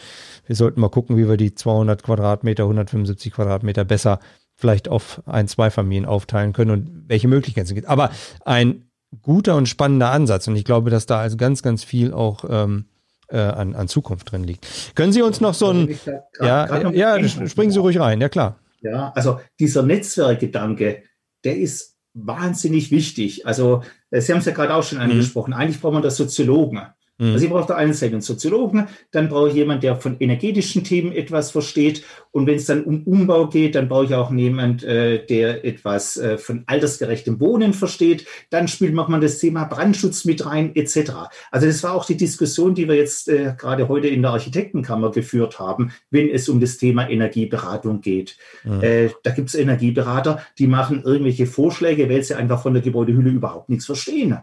wir 0.46 0.56
sollten 0.56 0.82
mal 0.82 0.90
gucken, 0.90 1.18
wie 1.18 1.28
wir 1.28 1.38
die 1.38 1.56
200 1.56 2.04
Quadratmeter, 2.04 2.64
175 2.64 3.34
Quadratmeter 3.34 3.86
besser 3.86 4.20
vielleicht 4.56 4.90
auf 4.90 5.24
ein, 5.26 5.48
zwei 5.48 5.72
Familien 5.72 6.06
aufteilen 6.06 6.54
können 6.54 6.72
und 6.72 7.10
welche 7.10 7.28
Möglichkeiten 7.28 7.68
es 7.68 7.74
gibt. 7.74 7.88
Aber 7.88 8.12
ein 8.46 8.91
guter 9.22 9.56
und 9.56 9.68
spannender 9.68 10.12
Ansatz. 10.12 10.48
Und 10.48 10.56
ich 10.56 10.64
glaube, 10.64 10.90
dass 10.90 11.06
da 11.06 11.20
also 11.20 11.38
ganz, 11.38 11.62
ganz 11.62 11.84
viel 11.84 12.14
auch 12.14 12.46
ähm, 12.50 12.86
äh, 13.30 13.38
an, 13.38 13.76
an 13.76 13.88
Zukunft 13.88 14.32
drin 14.32 14.44
liegt. 14.44 14.68
Können 14.96 15.12
Sie 15.12 15.22
uns 15.22 15.42
noch 15.42 15.54
so 15.54 15.70
ein. 15.70 15.98
Ja, 16.40 16.66
grad 16.66 16.94
ja, 16.94 17.28
springen 17.48 17.72
Sie 17.72 17.80
ruhig 17.80 18.00
rein, 18.00 18.22
ja 18.22 18.30
klar. 18.30 18.60
Ja, 18.82 19.12
also 19.16 19.40
dieser 19.60 19.84
Netzwerkgedanke, 19.84 21.04
der 21.44 21.58
ist 21.58 21.98
wahnsinnig 22.14 22.92
wichtig. 22.92 23.46
Also, 23.46 23.84
äh, 24.10 24.22
Sie 24.22 24.32
haben 24.32 24.40
es 24.40 24.46
ja 24.46 24.54
gerade 24.54 24.74
auch 24.74 24.84
schon 24.84 24.98
mhm. 24.98 25.06
angesprochen. 25.06 25.52
Mhm. 25.52 25.58
Eigentlich 25.58 25.82
braucht 25.82 25.94
man 25.94 26.04
das 26.04 26.18
Soziologen. 26.18 26.82
Mhm. 27.22 27.34
Also 27.34 27.46
ich 27.46 27.52
brauche 27.52 27.68
der 27.68 27.78
einen 27.78 27.96
einen 28.02 28.22
Soziologen, 28.22 28.88
dann 29.12 29.30
brauche 29.30 29.50
ich 29.50 29.54
jemanden, 29.54 29.82
der 29.82 29.96
von 29.96 30.18
energetischen 30.20 30.84
Themen 30.84 31.12
etwas 31.12 31.52
versteht. 31.52 32.04
Und 32.32 32.48
wenn 32.48 32.56
es 32.56 32.66
dann 32.66 32.84
um 32.84 33.04
Umbau 33.04 33.48
geht, 33.48 33.76
dann 33.76 33.88
brauche 33.88 34.06
ich 34.06 34.16
auch 34.16 34.34
jemanden, 34.34 34.86
äh, 34.88 35.26
der 35.26 35.64
etwas 35.64 36.18
äh, 36.18 36.40
von 36.40 36.64
altersgerechtem 36.66 37.40
Wohnen 37.40 37.74
versteht. 37.74 38.26
Dann 38.50 38.68
spielt 38.68 38.96
man 38.96 39.22
das 39.22 39.38
Thema 39.38 39.66
Brandschutz 39.66 40.26
mit 40.26 40.46
rein, 40.46 40.76
etc. 40.76 41.12
Also 41.52 41.68
das 41.68 41.84
war 41.84 41.94
auch 41.94 42.06
die 42.06 42.18
Diskussion, 42.18 42.74
die 42.74 42.88
wir 42.88 42.96
jetzt 42.96 43.30
äh, 43.30 43.54
gerade 43.56 43.88
heute 43.88 44.08
in 44.08 44.24
der 44.24 44.32
Architektenkammer 44.32 45.12
geführt 45.12 45.60
haben, 45.60 45.92
wenn 46.10 46.28
es 46.28 46.50
um 46.50 46.60
das 46.60 46.78
Thema 46.78 47.08
Energieberatung 47.08 48.02
geht. 48.02 48.38
Mhm. 48.64 48.82
Äh, 48.82 49.10
da 49.22 49.32
gibt 49.32 49.50
es 49.50 49.56
Energieberater, 49.56 50.42
die 50.58 50.68
machen 50.68 51.04
irgendwelche 51.04 51.46
Vorschläge, 51.46 52.10
weil 52.10 52.24
sie 52.24 52.34
einfach 52.34 52.64
von 52.64 52.74
der 52.74 52.82
Gebäudehülle 52.82 53.30
überhaupt 53.30 53.70
nichts 53.70 53.86
verstehen 53.86 54.40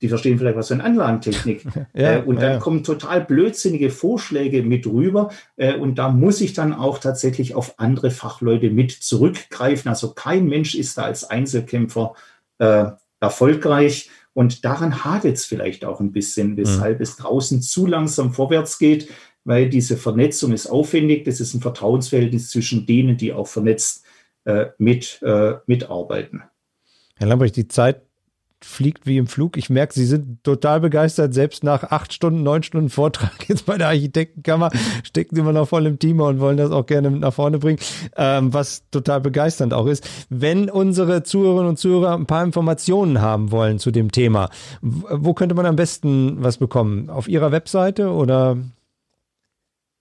die 0.00 0.08
verstehen 0.08 0.38
vielleicht 0.38 0.56
was 0.56 0.68
von 0.68 0.80
Anlagentechnik. 0.80 1.64
ja, 1.94 2.18
äh, 2.18 2.22
und 2.22 2.36
dann 2.36 2.52
ja. 2.52 2.58
kommen 2.58 2.84
total 2.84 3.24
blödsinnige 3.24 3.90
Vorschläge 3.90 4.62
mit 4.62 4.86
rüber. 4.86 5.30
Äh, 5.56 5.76
und 5.76 5.96
da 5.96 6.08
muss 6.08 6.40
ich 6.40 6.52
dann 6.52 6.72
auch 6.72 6.98
tatsächlich 6.98 7.54
auf 7.54 7.78
andere 7.78 8.10
Fachleute 8.10 8.70
mit 8.70 8.92
zurückgreifen. 8.92 9.88
Also 9.88 10.12
kein 10.12 10.46
Mensch 10.46 10.74
ist 10.74 10.98
da 10.98 11.02
als 11.02 11.24
Einzelkämpfer 11.24 12.14
äh, 12.58 12.86
erfolgreich. 13.20 14.10
Und 14.34 14.64
daran 14.64 15.04
hakt 15.04 15.24
es 15.24 15.46
vielleicht 15.46 15.84
auch 15.84 15.98
ein 15.98 16.12
bisschen, 16.12 16.56
weshalb 16.56 16.98
mhm. 16.98 17.02
es 17.02 17.16
draußen 17.16 17.60
zu 17.60 17.86
langsam 17.86 18.32
vorwärts 18.32 18.78
geht, 18.78 19.08
weil 19.42 19.68
diese 19.68 19.96
Vernetzung 19.96 20.52
ist 20.52 20.68
aufwendig. 20.68 21.24
Das 21.24 21.40
ist 21.40 21.54
ein 21.54 21.60
Vertrauensverhältnis 21.60 22.50
zwischen 22.50 22.86
denen, 22.86 23.16
die 23.16 23.32
auch 23.32 23.48
vernetzt 23.48 24.04
äh, 24.44 24.66
mit, 24.78 25.20
äh, 25.22 25.54
mitarbeiten. 25.66 26.44
Herr 27.16 27.26
Lambrecht, 27.26 27.56
die 27.56 27.66
Zeit 27.66 28.07
fliegt 28.62 29.06
wie 29.06 29.18
im 29.18 29.26
Flug. 29.26 29.56
Ich 29.56 29.70
merke, 29.70 29.94
Sie 29.94 30.04
sind 30.04 30.42
total 30.42 30.80
begeistert. 30.80 31.32
Selbst 31.32 31.62
nach 31.62 31.84
acht 31.84 32.12
Stunden, 32.12 32.42
neun 32.42 32.62
Stunden 32.62 32.90
Vortrag 32.90 33.48
jetzt 33.48 33.66
bei 33.66 33.78
der 33.78 33.88
Architektenkammer 33.88 34.70
stecken 35.04 35.34
Sie 35.36 35.40
immer 35.40 35.52
noch 35.52 35.68
voll 35.68 35.86
im 35.86 35.98
Team 35.98 36.20
und 36.20 36.40
wollen 36.40 36.56
das 36.56 36.70
auch 36.70 36.86
gerne 36.86 37.10
mit 37.10 37.20
nach 37.20 37.32
vorne 37.32 37.58
bringen, 37.58 37.78
ähm, 38.16 38.52
was 38.52 38.88
total 38.90 39.20
begeisternd 39.20 39.72
auch 39.72 39.86
ist. 39.86 40.08
Wenn 40.28 40.70
unsere 40.70 41.22
Zuhörerinnen 41.22 41.70
und 41.70 41.78
Zuhörer 41.78 42.14
ein 42.14 42.26
paar 42.26 42.44
Informationen 42.44 43.20
haben 43.20 43.52
wollen 43.52 43.78
zu 43.78 43.90
dem 43.90 44.10
Thema, 44.10 44.50
wo 44.80 45.34
könnte 45.34 45.54
man 45.54 45.66
am 45.66 45.76
besten 45.76 46.42
was 46.42 46.58
bekommen? 46.58 47.10
Auf 47.10 47.28
Ihrer 47.28 47.52
Webseite 47.52 48.10
oder? 48.10 48.58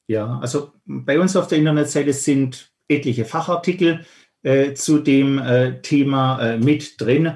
Ja, 0.08 0.40
also 0.40 0.72
bei 0.86 1.20
uns 1.20 1.36
auf 1.36 1.48
der 1.48 1.58
Internetseite 1.58 2.14
sind 2.14 2.72
etliche 2.88 3.26
Fachartikel 3.26 4.06
äh, 4.44 4.74
zu 4.74 5.00
dem 5.00 5.40
äh, 5.40 5.82
Thema 5.82 6.40
äh, 6.40 6.58
mit 6.58 7.00
drin. 7.02 7.34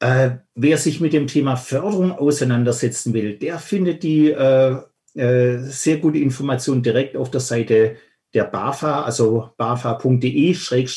Äh, 0.00 0.38
wer 0.54 0.78
sich 0.78 1.00
mit 1.00 1.12
dem 1.12 1.26
Thema 1.26 1.56
Förderung 1.56 2.12
auseinandersetzen 2.12 3.12
will, 3.12 3.36
der 3.36 3.58
findet 3.58 4.02
die 4.02 4.30
äh, 4.30 4.76
äh, 5.14 5.58
sehr 5.58 5.98
gute 5.98 6.18
Information 6.18 6.82
direkt 6.82 7.16
auf 7.16 7.30
der 7.30 7.40
Seite 7.40 7.96
der 8.32 8.44
BAFA, 8.44 9.02
also 9.02 9.50
bafa.de-beg 9.58 10.88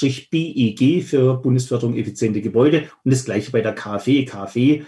für 1.03 1.33
Bundesförderung 1.41 1.97
effiziente 1.97 2.41
Gebäude 2.41 2.89
und 3.03 3.11
das 3.11 3.25
gleiche 3.25 3.51
bei 3.51 3.59
der 3.61 3.73
KfW, 3.73 4.23
kfw.de-beg 4.25 4.87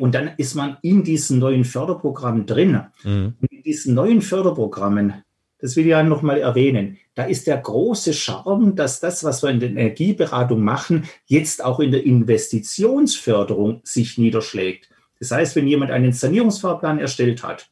und 0.00 0.14
dann 0.14 0.32
ist 0.36 0.54
man 0.54 0.76
in 0.82 1.02
diesen 1.04 1.38
neuen 1.38 1.64
Förderprogrammen 1.64 2.44
drin. 2.44 2.82
Mhm. 3.04 3.36
in 3.48 3.62
diesen 3.62 3.94
neuen 3.94 4.20
Förderprogrammen 4.20 5.22
das 5.62 5.76
will 5.76 5.84
ich 5.84 5.90
ja 5.90 6.02
nochmal 6.02 6.40
erwähnen, 6.40 6.98
da 7.14 7.24
ist 7.24 7.46
der 7.46 7.56
große 7.56 8.12
Charme, 8.12 8.74
dass 8.74 8.98
das, 8.98 9.22
was 9.22 9.42
wir 9.44 9.50
in 9.50 9.60
der 9.60 9.70
Energieberatung 9.70 10.62
machen, 10.62 11.08
jetzt 11.26 11.64
auch 11.64 11.78
in 11.78 11.92
der 11.92 12.04
Investitionsförderung 12.04 13.80
sich 13.84 14.18
niederschlägt. 14.18 14.90
Das 15.20 15.30
heißt, 15.30 15.54
wenn 15.54 15.68
jemand 15.68 15.92
einen 15.92 16.12
Sanierungsfahrplan 16.12 16.98
erstellt 16.98 17.44
hat 17.44 17.70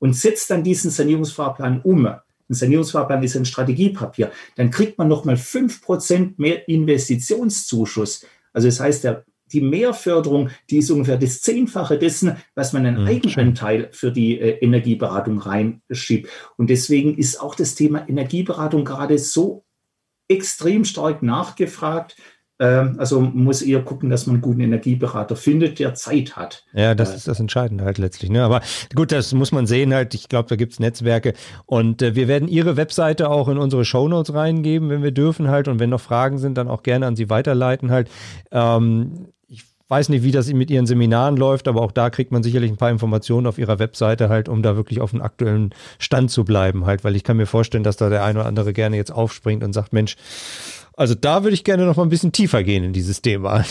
und 0.00 0.16
setzt 0.16 0.50
dann 0.50 0.64
diesen 0.64 0.90
Sanierungsfahrplan 0.90 1.82
um, 1.82 2.06
ein 2.06 2.20
Sanierungsfahrplan 2.48 3.22
ist 3.22 3.36
ein 3.36 3.44
Strategiepapier, 3.44 4.32
dann 4.56 4.72
kriegt 4.72 4.98
man 4.98 5.06
nochmal 5.06 5.36
fünf 5.36 5.80
Prozent 5.80 6.40
mehr 6.40 6.68
Investitionszuschuss. 6.68 8.26
Also 8.52 8.66
das 8.66 8.80
heißt, 8.80 9.04
der 9.04 9.24
die 9.52 9.60
Mehrförderung, 9.60 10.50
die 10.70 10.78
ist 10.78 10.90
ungefähr 10.90 11.18
das 11.18 11.40
Zehnfache 11.40 11.98
dessen, 11.98 12.36
was 12.54 12.72
man 12.72 12.86
einen 12.86 13.02
mhm, 13.02 13.08
Eigenanteil 13.08 13.88
für 13.92 14.10
die 14.10 14.38
äh, 14.38 14.58
Energieberatung 14.58 15.38
reinschiebt. 15.38 16.28
Und 16.56 16.70
deswegen 16.70 17.16
ist 17.16 17.40
auch 17.40 17.54
das 17.54 17.74
Thema 17.74 18.08
Energieberatung 18.08 18.84
gerade 18.84 19.18
so 19.18 19.64
extrem 20.28 20.84
stark 20.84 21.22
nachgefragt. 21.22 22.16
Ähm, 22.58 22.96
also 22.98 23.20
muss 23.20 23.62
eher 23.62 23.82
gucken, 23.82 24.08
dass 24.08 24.26
man 24.26 24.36
einen 24.36 24.42
guten 24.42 24.60
Energieberater 24.60 25.34
findet, 25.36 25.78
der 25.78 25.94
Zeit 25.94 26.36
hat. 26.36 26.64
Ja, 26.72 26.94
das 26.94 27.14
ist 27.14 27.26
das 27.26 27.40
Entscheidende 27.40 27.84
halt 27.84 27.98
letztlich. 27.98 28.30
Ne? 28.30 28.44
Aber 28.44 28.60
gut, 28.94 29.10
das 29.10 29.32
muss 29.34 29.52
man 29.52 29.66
sehen 29.66 29.92
halt. 29.92 30.14
Ich 30.14 30.28
glaube, 30.28 30.48
da 30.48 30.56
gibt 30.56 30.72
es 30.72 30.80
Netzwerke. 30.80 31.34
Und 31.66 32.02
äh, 32.02 32.14
wir 32.14 32.28
werden 32.28 32.48
Ihre 32.48 32.76
Webseite 32.76 33.30
auch 33.30 33.48
in 33.48 33.58
unsere 33.58 33.84
Shownotes 33.84 34.34
reingeben, 34.34 34.90
wenn 34.90 35.02
wir 35.02 35.12
dürfen 35.12 35.48
halt. 35.48 35.66
Und 35.66 35.80
wenn 35.80 35.90
noch 35.90 36.00
Fragen 36.00 36.38
sind, 36.38 36.56
dann 36.56 36.68
auch 36.68 36.82
gerne 36.82 37.06
an 37.06 37.16
Sie 37.16 37.30
weiterleiten 37.30 37.90
halt. 37.90 38.08
Ähm, 38.52 39.28
weiß 39.92 40.08
nicht, 40.08 40.22
wie 40.22 40.30
das 40.30 40.50
mit 40.50 40.70
ihren 40.70 40.86
Seminaren 40.86 41.36
läuft, 41.36 41.68
aber 41.68 41.82
auch 41.82 41.92
da 41.92 42.08
kriegt 42.08 42.32
man 42.32 42.42
sicherlich 42.42 42.70
ein 42.70 42.78
paar 42.78 42.90
Informationen 42.90 43.46
auf 43.46 43.58
ihrer 43.58 43.78
Webseite 43.78 44.30
halt, 44.30 44.48
um 44.48 44.62
da 44.62 44.74
wirklich 44.74 45.02
auf 45.02 45.10
dem 45.10 45.20
aktuellen 45.20 45.74
Stand 45.98 46.30
zu 46.30 46.44
bleiben 46.44 46.86
halt, 46.86 47.04
weil 47.04 47.14
ich 47.14 47.24
kann 47.24 47.36
mir 47.36 47.44
vorstellen, 47.44 47.84
dass 47.84 47.98
da 47.98 48.08
der 48.08 48.24
eine 48.24 48.38
oder 48.38 48.48
andere 48.48 48.72
gerne 48.72 48.96
jetzt 48.96 49.12
aufspringt 49.12 49.62
und 49.62 49.74
sagt, 49.74 49.92
Mensch, 49.92 50.16
also 50.94 51.14
da 51.14 51.44
würde 51.44 51.52
ich 51.52 51.62
gerne 51.62 51.84
noch 51.84 51.98
mal 51.98 52.04
ein 52.04 52.08
bisschen 52.08 52.32
tiefer 52.32 52.62
gehen 52.62 52.84
in 52.84 52.94
dieses 52.94 53.20
Thema. 53.20 53.66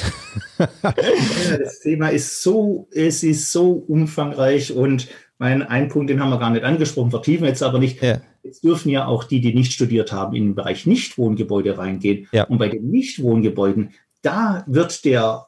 das 0.59 1.79
Thema 1.79 2.09
ist 2.09 2.43
so, 2.43 2.87
es 2.91 3.23
ist 3.23 3.51
so 3.51 3.71
umfangreich 3.71 4.73
und 4.73 5.07
mein 5.39 5.63
ein 5.63 5.87
Punkt, 5.87 6.11
den 6.11 6.21
haben 6.21 6.29
wir 6.29 6.37
gar 6.37 6.51
nicht 6.51 6.63
angesprochen, 6.63 7.09
vertiefen 7.09 7.45
jetzt 7.45 7.63
aber 7.63 7.79
nicht. 7.79 7.99
Ja. 8.03 8.21
Jetzt 8.43 8.63
dürfen 8.63 8.89
ja 8.89 9.07
auch 9.07 9.23
die, 9.23 9.41
die 9.41 9.55
nicht 9.55 9.73
studiert 9.73 10.11
haben, 10.11 10.35
in 10.35 10.49
den 10.49 10.55
Bereich 10.55 10.85
Nichtwohngebäude 10.85 11.79
reingehen. 11.79 12.27
Ja. 12.31 12.43
Und 12.43 12.59
bei 12.59 12.69
den 12.69 12.91
Nichtwohngebäuden, 12.91 13.89
da 14.21 14.63
wird 14.67 15.03
der 15.03 15.47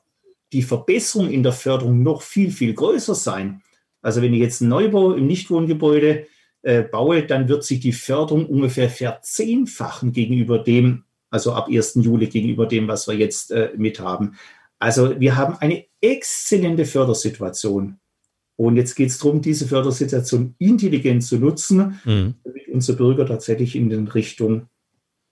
die 0.53 0.61
Verbesserung 0.61 1.29
in 1.29 1.43
der 1.43 1.51
Förderung 1.51 2.03
noch 2.03 2.21
viel, 2.21 2.51
viel 2.51 2.73
größer 2.73 3.15
sein. 3.15 3.61
Also 4.01 4.21
wenn 4.21 4.33
ich 4.33 4.39
jetzt 4.39 4.61
einen 4.61 4.69
Neubau 4.69 5.13
im 5.13 5.27
Nichtwohngebäude 5.27 6.27
äh, 6.61 6.83
baue, 6.83 7.23
dann 7.23 7.49
wird 7.49 7.63
sich 7.63 7.79
die 7.79 7.93
Förderung 7.93 8.45
ungefähr 8.45 8.89
verzehnfachen 8.89 10.11
gegenüber 10.11 10.59
dem, 10.59 11.03
also 11.29 11.53
ab 11.53 11.67
1. 11.69 11.95
Juli 11.95 12.27
gegenüber 12.27 12.67
dem, 12.67 12.87
was 12.87 13.07
wir 13.07 13.15
jetzt 13.15 13.51
äh, 13.51 13.71
mit 13.75 13.99
haben. 13.99 14.35
Also 14.79 15.19
wir 15.19 15.35
haben 15.35 15.55
eine 15.57 15.85
exzellente 16.01 16.85
Fördersituation. 16.85 17.99
Und 18.55 18.75
jetzt 18.75 18.95
geht 18.95 19.09
es 19.09 19.17
darum, 19.17 19.41
diese 19.41 19.67
Fördersituation 19.67 20.55
intelligent 20.59 21.23
zu 21.23 21.37
nutzen, 21.37 21.99
mhm. 22.05 22.35
damit 22.43 22.67
unsere 22.67 22.97
Bürger 22.97 23.25
tatsächlich 23.25 23.75
in 23.75 23.89
den 23.89 24.07
Richtung, 24.07 24.67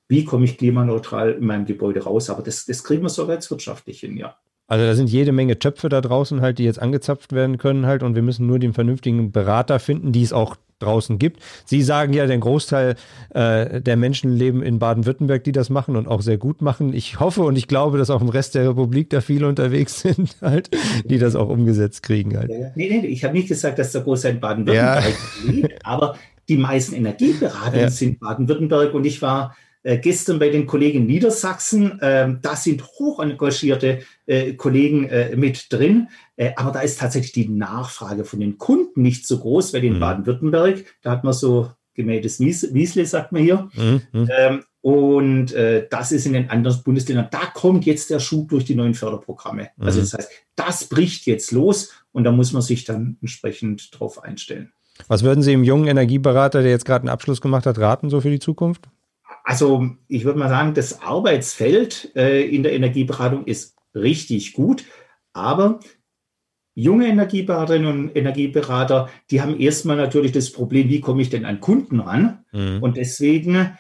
wie 0.07 0.25
komme 0.25 0.45
ich 0.45 0.57
klimaneutral 0.57 1.33
in 1.33 1.45
meinem 1.45 1.65
Gebäude 1.65 2.03
raus. 2.03 2.29
Aber 2.29 2.41
das, 2.41 2.65
das 2.65 2.83
kriegen 2.83 3.03
wir 3.03 3.09
sogar 3.09 3.35
jetzt 3.35 3.51
wirtschaftlich 3.51 3.99
hin, 3.99 4.17
ja. 4.17 4.37
Also 4.71 4.85
da 4.85 4.95
sind 4.95 5.09
jede 5.09 5.33
Menge 5.33 5.59
Töpfe 5.59 5.89
da 5.89 5.99
draußen 5.99 6.39
halt, 6.39 6.57
die 6.57 6.63
jetzt 6.63 6.81
angezapft 6.81 7.33
werden 7.33 7.57
können 7.57 7.85
halt 7.87 8.03
und 8.03 8.15
wir 8.15 8.21
müssen 8.21 8.47
nur 8.47 8.57
den 8.57 8.71
vernünftigen 8.71 9.33
Berater 9.33 9.79
finden, 9.79 10.13
die 10.13 10.21
es 10.21 10.31
auch 10.31 10.55
draußen 10.79 11.19
gibt. 11.19 11.41
Sie 11.65 11.81
sagen 11.81 12.13
ja, 12.13 12.25
der 12.25 12.37
Großteil 12.37 12.95
äh, 13.33 13.81
der 13.81 13.97
Menschen 13.97 14.31
leben 14.31 14.63
in 14.63 14.79
Baden-Württemberg, 14.79 15.43
die 15.43 15.51
das 15.51 15.69
machen 15.69 15.97
und 15.97 16.07
auch 16.07 16.21
sehr 16.21 16.37
gut 16.37 16.61
machen. 16.61 16.93
Ich 16.93 17.19
hoffe 17.19 17.41
und 17.41 17.57
ich 17.57 17.67
glaube, 17.67 17.97
dass 17.97 18.09
auch 18.09 18.21
im 18.21 18.29
Rest 18.29 18.55
der 18.55 18.69
Republik 18.69 19.09
da 19.09 19.19
viele 19.19 19.49
unterwegs 19.49 19.99
sind, 20.03 20.37
halt, 20.41 20.69
die 21.03 21.19
das 21.19 21.35
auch 21.35 21.49
umgesetzt 21.49 22.01
kriegen 22.01 22.37
halt. 22.37 22.49
Nee, 22.49 22.71
nee, 22.75 23.05
ich 23.07 23.25
habe 23.25 23.33
nicht 23.33 23.49
gesagt, 23.49 23.77
dass 23.77 23.91
der 23.91 24.03
Großteil 24.03 24.35
in 24.35 24.39
Baden-Württemberg 24.39 25.17
ja. 25.43 25.51
liegt, 25.51 25.85
aber 25.85 26.15
die 26.47 26.55
meisten 26.55 26.95
Energieberater 26.95 27.81
ja. 27.81 27.89
sind 27.89 28.21
Baden-Württemberg 28.21 28.93
und 28.93 29.05
ich 29.05 29.21
war 29.21 29.53
äh, 29.83 29.97
gestern 29.97 30.39
bei 30.39 30.49
den 30.49 30.67
Kollegen 30.67 31.05
Niedersachsen. 31.05 31.99
Ähm, 32.01 32.39
da 32.41 32.55
sind 32.55 32.83
hoch 32.83 33.19
engagierte 33.19 34.01
äh, 34.25 34.53
Kollegen 34.53 35.09
äh, 35.09 35.35
mit 35.35 35.71
drin. 35.71 36.09
Äh, 36.35 36.51
aber 36.55 36.71
da 36.71 36.81
ist 36.81 36.99
tatsächlich 36.99 37.31
die 37.31 37.49
Nachfrage 37.49 38.25
von 38.25 38.39
den 38.39 38.57
Kunden 38.57 39.01
nicht 39.01 39.25
so 39.25 39.39
groß, 39.39 39.73
weil 39.73 39.83
in 39.83 39.95
mhm. 39.95 39.99
Baden-Württemberg, 39.99 40.85
da 41.01 41.11
hat 41.11 41.23
man 41.23 41.33
so 41.33 41.71
gemähtes 41.93 42.39
Wiesle, 42.39 43.05
sagt 43.05 43.31
man 43.31 43.41
hier. 43.41 43.69
Mhm. 43.75 44.01
Ähm, 44.13 44.63
und 44.81 45.53
äh, 45.53 45.87
das 45.89 46.11
ist 46.11 46.25
in 46.25 46.33
den 46.33 46.49
anderen 46.49 46.81
Bundesländern, 46.83 47.27
da 47.29 47.45
kommt 47.53 47.85
jetzt 47.85 48.09
der 48.09 48.19
Schub 48.19 48.49
durch 48.49 48.65
die 48.65 48.75
neuen 48.75 48.95
Förderprogramme. 48.95 49.69
Also 49.77 49.99
mhm. 49.99 50.01
Also 50.01 50.01
das 50.01 50.13
heißt, 50.13 50.31
das 50.55 50.83
bricht 50.85 51.25
jetzt 51.27 51.51
los 51.51 51.91
und 52.11 52.23
da 52.23 52.31
muss 52.31 52.53
man 52.53 52.61
sich 52.61 52.83
dann 52.83 53.17
entsprechend 53.21 53.97
drauf 53.97 54.23
einstellen. 54.23 54.73
Was 55.07 55.23
würden 55.23 55.41
Sie 55.41 55.51
dem 55.51 55.63
jungen 55.63 55.87
Energieberater, 55.87 56.61
der 56.61 56.71
jetzt 56.71 56.85
gerade 56.85 57.03
einen 57.03 57.09
Abschluss 57.09 57.41
gemacht 57.41 57.65
hat, 57.65 57.79
raten, 57.79 58.09
so 58.09 58.21
für 58.21 58.29
die 58.29 58.39
Zukunft? 58.39 58.87
Also 59.43 59.89
ich 60.07 60.23
würde 60.25 60.39
mal 60.39 60.49
sagen, 60.49 60.73
das 60.73 61.01
Arbeitsfeld 61.01 62.11
äh, 62.15 62.43
in 62.43 62.63
der 62.63 62.73
Energieberatung 62.73 63.45
ist 63.45 63.75
richtig 63.95 64.53
gut, 64.53 64.85
aber 65.33 65.79
junge 66.73 67.07
Energieberaterinnen 67.07 67.87
und 67.87 68.15
Energieberater, 68.15 69.09
die 69.29 69.41
haben 69.41 69.59
erstmal 69.59 69.97
natürlich 69.97 70.31
das 70.31 70.51
Problem, 70.51 70.89
wie 70.89 71.01
komme 71.01 71.21
ich 71.21 71.29
denn 71.29 71.45
an 71.45 71.59
Kunden 71.59 71.99
ran? 71.99 72.45
Mhm. 72.51 72.81
Und 72.81 72.97
deswegen 72.97 73.77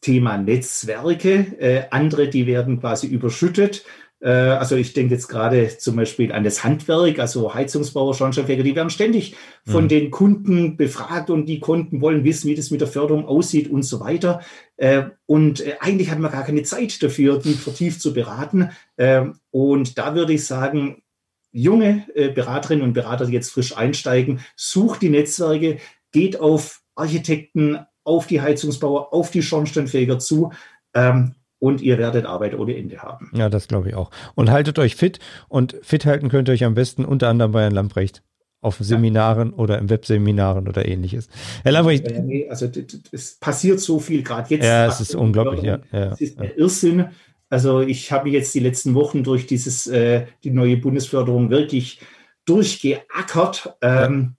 Thema 0.00 0.38
Netzwerke, 0.38 1.56
äh, 1.58 1.84
andere, 1.90 2.28
die 2.28 2.46
werden 2.46 2.80
quasi 2.80 3.06
überschüttet 3.06 3.84
also 4.20 4.74
ich 4.74 4.94
denke 4.94 5.14
jetzt 5.14 5.28
gerade 5.28 5.78
zum 5.78 5.94
Beispiel 5.94 6.32
an 6.32 6.42
das 6.42 6.64
Handwerk, 6.64 7.20
also 7.20 7.54
Heizungsbauer, 7.54 8.14
Schornsteinfeger, 8.14 8.64
die 8.64 8.74
werden 8.74 8.90
ständig 8.90 9.36
von 9.64 9.84
mhm. 9.84 9.88
den 9.88 10.10
Kunden 10.10 10.76
befragt 10.76 11.30
und 11.30 11.46
die 11.46 11.60
Kunden 11.60 12.00
wollen 12.00 12.24
wissen, 12.24 12.48
wie 12.48 12.56
das 12.56 12.72
mit 12.72 12.80
der 12.80 12.88
Förderung 12.88 13.26
aussieht 13.26 13.70
und 13.70 13.82
so 13.82 14.00
weiter. 14.00 14.40
Äh, 14.76 15.04
und 15.26 15.60
äh, 15.60 15.76
eigentlich 15.80 16.10
hat 16.10 16.18
man 16.18 16.32
gar 16.32 16.44
keine 16.44 16.64
Zeit 16.64 17.00
dafür, 17.02 17.38
die 17.38 17.54
vertieft 17.54 18.00
zu 18.00 18.12
beraten. 18.12 18.70
Ähm, 18.96 19.38
und 19.50 19.98
da 19.98 20.14
würde 20.16 20.32
ich 20.32 20.44
sagen, 20.46 21.02
junge 21.50 22.06
Beraterinnen 22.14 22.84
und 22.84 22.92
Berater, 22.92 23.24
die 23.24 23.32
jetzt 23.32 23.50
frisch 23.50 23.76
einsteigen, 23.76 24.40
sucht 24.54 25.00
die 25.00 25.08
Netzwerke, 25.08 25.78
geht 26.12 26.38
auf 26.38 26.82
Architekten, 26.94 27.78
auf 28.04 28.26
die 28.26 28.40
Heizungsbauer, 28.40 29.12
auf 29.14 29.30
die 29.30 29.42
Schornsteinfeger 29.42 30.18
zu 30.18 30.52
ähm, 30.94 31.34
und 31.58 31.80
ihr 31.80 31.98
werdet 31.98 32.26
Arbeit 32.26 32.54
ohne 32.54 32.76
Ende 32.76 32.98
haben. 32.98 33.30
Ja, 33.34 33.48
das 33.48 33.68
glaube 33.68 33.88
ich 33.88 33.94
auch. 33.94 34.10
Und 34.34 34.50
haltet 34.50 34.78
euch 34.78 34.96
fit 34.96 35.18
und 35.48 35.76
fit 35.82 36.06
halten 36.06 36.28
könnt 36.28 36.48
ihr 36.48 36.52
euch 36.52 36.64
am 36.64 36.74
besten 36.74 37.04
unter 37.04 37.28
anderem 37.28 37.52
bei 37.52 37.62
Herrn 37.62 37.74
Lamprecht 37.74 38.22
auf 38.60 38.76
Seminaren 38.80 39.50
ja. 39.50 39.56
oder 39.56 39.78
im 39.78 39.88
Webseminaren 39.88 40.68
oder 40.68 40.86
ähnliches. 40.86 41.28
Herr 41.62 41.72
Lamprecht. 41.72 42.10
Ja, 42.10 42.20
nee, 42.20 42.48
also 42.48 42.68
es 43.12 43.36
passiert 43.36 43.80
so 43.80 44.00
viel 44.00 44.22
gerade 44.22 44.54
jetzt. 44.54 44.64
Ja, 44.64 44.86
es 44.86 45.00
ist 45.00 45.14
unglaublich, 45.14 45.62
ja. 45.62 45.78
ja. 45.92 46.12
Es 46.12 46.20
ist 46.20 46.38
ein 46.38 46.50
Irrsinn. 46.56 47.06
Also 47.50 47.80
ich 47.80 48.12
habe 48.12 48.28
jetzt 48.28 48.54
die 48.54 48.60
letzten 48.60 48.94
Wochen 48.94 49.24
durch 49.24 49.46
dieses, 49.46 49.86
äh, 49.86 50.26
die 50.44 50.50
neue 50.50 50.76
Bundesförderung 50.76 51.50
wirklich 51.50 52.00
durchgeackert. 52.44 53.76
Ähm, 53.80 54.34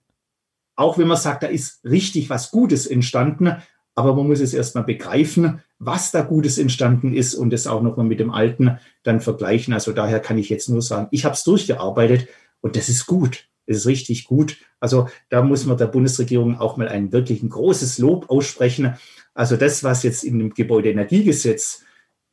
auch 0.76 0.96
wenn 0.96 1.08
man 1.08 1.16
sagt, 1.16 1.42
da 1.42 1.46
ist 1.46 1.84
richtig 1.84 2.30
was 2.30 2.50
Gutes 2.50 2.86
entstanden, 2.86 3.56
aber 3.94 4.14
man 4.14 4.28
muss 4.28 4.40
es 4.40 4.54
erstmal 4.54 4.84
begreifen, 4.84 5.60
was 5.80 6.12
da 6.12 6.20
Gutes 6.20 6.58
entstanden 6.58 7.14
ist 7.14 7.34
und 7.34 7.52
es 7.52 7.66
auch 7.66 7.82
nochmal 7.82 8.06
mit 8.06 8.20
dem 8.20 8.30
Alten 8.30 8.78
dann 9.02 9.20
vergleichen. 9.20 9.72
Also 9.74 9.92
daher 9.92 10.20
kann 10.20 10.38
ich 10.38 10.50
jetzt 10.50 10.68
nur 10.68 10.82
sagen, 10.82 11.08
ich 11.10 11.24
habe 11.24 11.34
es 11.34 11.42
durchgearbeitet 11.42 12.28
und 12.60 12.76
das 12.76 12.88
ist 12.88 13.06
gut. 13.06 13.48
Das 13.66 13.78
ist 13.78 13.86
richtig 13.86 14.24
gut. 14.24 14.58
Also 14.78 15.08
da 15.30 15.42
muss 15.42 15.64
man 15.64 15.78
der 15.78 15.86
Bundesregierung 15.86 16.58
auch 16.58 16.76
mal 16.76 16.88
ein 16.88 17.12
wirklich 17.12 17.42
ein 17.42 17.48
großes 17.48 17.98
Lob 17.98 18.28
aussprechen. 18.28 18.94
Also 19.32 19.56
das, 19.56 19.82
was 19.82 20.02
jetzt 20.02 20.22
in 20.22 20.38
dem 20.38 20.52
Gebäudeenergiegesetz, 20.52 21.82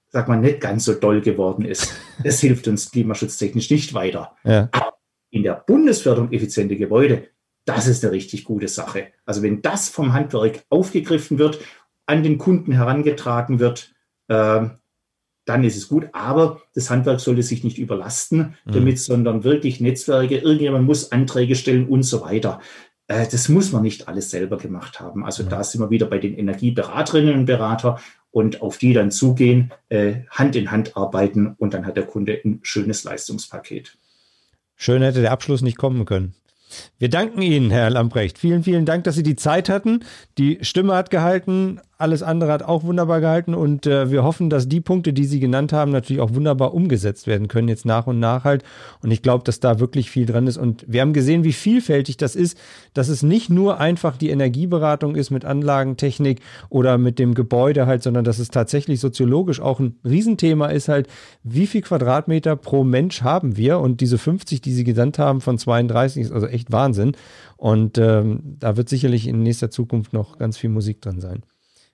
sag 0.10 0.28
mal, 0.28 0.38
nicht 0.38 0.60
ganz 0.60 0.84
so 0.84 0.94
doll 0.94 1.22
geworden 1.22 1.64
ist, 1.64 1.94
das 2.24 2.42
hilft 2.42 2.68
uns 2.68 2.92
klimaschutztechnisch 2.92 3.70
nicht 3.72 3.94
weiter. 3.94 4.36
Ja. 4.44 4.68
Aber 4.72 4.98
in 5.30 5.44
der 5.44 5.64
Bundesförderung 5.66 6.34
effiziente 6.34 6.76
Gebäude, 6.76 7.28
das 7.64 7.88
ist 7.88 8.04
eine 8.04 8.14
richtig 8.14 8.44
gute 8.46 8.68
Sache. 8.68 9.08
Also 9.26 9.42
wenn 9.42 9.62
das 9.62 9.90
vom 9.90 10.14
Handwerk 10.14 10.64
aufgegriffen 10.70 11.38
wird, 11.38 11.60
an 12.08 12.24
den 12.24 12.38
Kunden 12.38 12.72
herangetragen 12.72 13.60
wird, 13.60 13.94
äh, 14.28 14.66
dann 15.46 15.64
ist 15.64 15.78
es 15.78 15.88
gut. 15.88 16.10
Aber 16.14 16.62
das 16.74 16.90
Handwerk 16.90 17.20
sollte 17.20 17.44
sich 17.44 17.64
nicht 17.64 17.78
überlasten 17.78 18.56
mhm. 18.66 18.72
damit, 18.72 19.00
sondern 19.00 19.44
wirklich 19.44 19.80
Netzwerke, 19.80 20.38
irgendjemand 20.38 20.86
muss 20.86 21.12
Anträge 21.12 21.56
stellen 21.56 21.88
und 21.88 22.04
so 22.04 22.22
weiter. 22.22 22.60
Äh, 23.08 23.28
das 23.30 23.50
muss 23.50 23.72
man 23.72 23.84
nicht 23.84 24.08
alles 24.08 24.30
selber 24.30 24.58
gemacht 24.58 25.00
haben. 25.00 25.26
Also 25.26 25.44
mhm. 25.44 25.50
da 25.50 25.64
sind 25.64 25.82
wir 25.82 25.90
wieder 25.90 26.08
bei 26.08 26.18
den 26.18 26.38
Energieberaterinnen 26.38 27.36
und 27.36 27.46
Berater 27.46 28.00
und 28.32 28.62
auf 28.62 28.78
die 28.78 28.94
dann 28.94 29.12
zugehen, 29.12 29.72
äh, 29.90 30.22
Hand 30.30 30.56
in 30.56 30.72
Hand 30.72 30.96
arbeiten 30.96 31.56
und 31.58 31.74
dann 31.74 31.86
hat 31.86 31.98
der 31.98 32.06
Kunde 32.06 32.40
ein 32.44 32.60
schönes 32.64 33.04
Leistungspaket. 33.04 33.98
Schön 34.76 35.02
hätte 35.02 35.22
der 35.22 35.32
Abschluss 35.32 35.62
nicht 35.62 35.78
kommen 35.78 36.06
können. 36.06 36.36
Wir 37.00 37.10
danken 37.10 37.42
Ihnen, 37.42 37.72
Herr 37.72 37.90
Lamprecht. 37.90 38.38
Vielen, 38.38 38.64
vielen 38.64 38.86
Dank, 38.86 39.06
dass 39.06 39.16
Sie 39.16 39.24
die 39.24 39.38
Zeit 39.38 39.70
hatten. 39.70 40.04
Die 40.38 40.60
Stimme 40.62 40.96
hat 40.96 41.10
gehalten, 41.10 41.80
alles 41.98 42.22
andere 42.22 42.52
hat 42.52 42.62
auch 42.62 42.84
wunderbar 42.84 43.22
gehalten 43.22 43.56
und 43.56 43.88
äh, 43.88 44.12
wir 44.12 44.24
hoffen, 44.24 44.52
dass 44.52 44.70
die 44.70 44.82
Punkte, 44.82 45.14
die 45.14 45.26
Sie 45.26 45.40
genannt 45.40 45.74
haben, 45.74 45.92
natürlich 45.92 46.22
auch 46.22 46.36
wunderbar 46.36 46.76
umgesetzt 46.76 47.26
werden 47.26 47.48
können, 47.48 47.68
jetzt 47.68 47.86
nach 47.86 48.06
und 48.06 48.20
nach 48.20 48.44
halt. 48.44 48.64
Und 49.02 49.10
ich 49.10 49.24
glaube, 49.24 49.44
dass 49.44 49.60
da 49.60 49.80
wirklich 49.80 50.12
viel 50.12 50.28
dran 50.28 50.46
ist. 50.46 50.58
Und 50.58 50.86
wir 50.88 51.02
haben 51.02 51.14
gesehen, 51.14 51.44
wie 51.44 51.54
vielfältig 51.54 52.18
das 52.18 52.36
ist, 52.36 52.58
dass 52.94 53.08
es 53.10 53.24
nicht 53.24 53.50
nur 53.50 53.80
einfach 53.80 54.16
die 54.16 54.30
Energieberatung 54.30 55.16
ist 55.16 55.32
mit 55.32 55.44
Anlagentechnik 55.44 56.42
oder 56.70 57.00
mit 57.00 57.18
dem 57.18 57.34
Gebäude 57.34 57.88
halt, 57.88 58.04
sondern 58.04 58.24
dass 58.24 58.38
es 58.38 58.50
tatsächlich 58.50 59.00
soziologisch 59.00 59.60
auch 59.60 59.80
ein 59.80 59.96
Riesenthema 60.06 60.68
ist 60.68 60.90
halt, 60.90 61.08
wie 61.44 61.66
viel 61.66 61.82
Quadratmeter 61.82 62.56
pro 62.56 62.84
Mensch 62.84 63.24
haben 63.24 63.58
wir? 63.58 63.80
Und 63.80 64.02
diese 64.02 64.20
50, 64.20 64.62
die 64.62 64.74
Sie 64.74 64.84
genannt 64.84 65.18
haben 65.18 65.42
von 65.42 65.58
32, 65.58 66.24
ist 66.24 66.32
also 66.32 66.46
echt 66.46 66.72
Wahnsinn. 66.72 67.14
Und 67.56 67.98
ähm, 67.98 68.58
da 68.60 68.78
wird 68.78 68.88
sicherlich 68.88 69.28
in 69.28 69.42
nächster 69.42 69.72
Zukunft 69.72 70.14
noch 70.14 70.38
ganz 70.38 70.60
viel 70.60 70.70
Musik 70.70 71.02
drin 71.02 71.20
sein. 71.20 71.42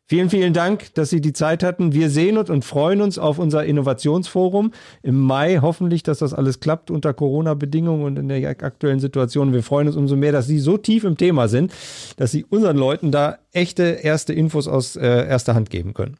Vielen, 0.06 0.30
vielen 0.30 0.54
Dank, 0.54 0.94
dass 0.96 1.10
Sie 1.10 1.22
die 1.22 1.32
Zeit 1.32 1.64
hatten. 1.64 1.94
Wir 1.94 2.10
sehen 2.10 2.38
uns 2.38 2.50
und 2.50 2.66
freuen 2.66 3.02
uns 3.02 3.18
auf 3.18 3.40
unser 3.40 3.64
Innovationsforum 3.64 4.74
im 5.02 5.18
Mai. 5.18 5.60
Hoffentlich, 5.62 6.04
dass 6.04 6.20
das 6.20 6.34
alles 6.34 6.60
klappt 6.60 6.92
unter 6.92 7.14
Corona-Bedingungen 7.14 8.04
und 8.04 8.20
in 8.20 8.28
der 8.28 8.50
aktuellen 8.50 9.00
Situation. 9.00 9.54
Wir 9.54 9.64
freuen 9.64 9.88
uns 9.88 9.96
umso 9.96 10.18
mehr, 10.18 10.34
dass 10.34 10.46
Sie 10.46 10.60
so 10.60 10.78
tief 10.78 11.06
im 11.06 11.16
Thema 11.16 11.48
sind, 11.48 11.72
dass 12.18 12.32
Sie 12.32 12.44
unseren 12.44 12.76
Leuten 12.76 13.12
da 13.12 13.38
echte 13.54 13.84
erste 13.84 14.34
Infos 14.34 14.68
aus 14.68 14.98
äh, 14.98 15.06
erster 15.06 15.56
Hand 15.56 15.70
geben 15.70 15.94
können. 15.94 16.18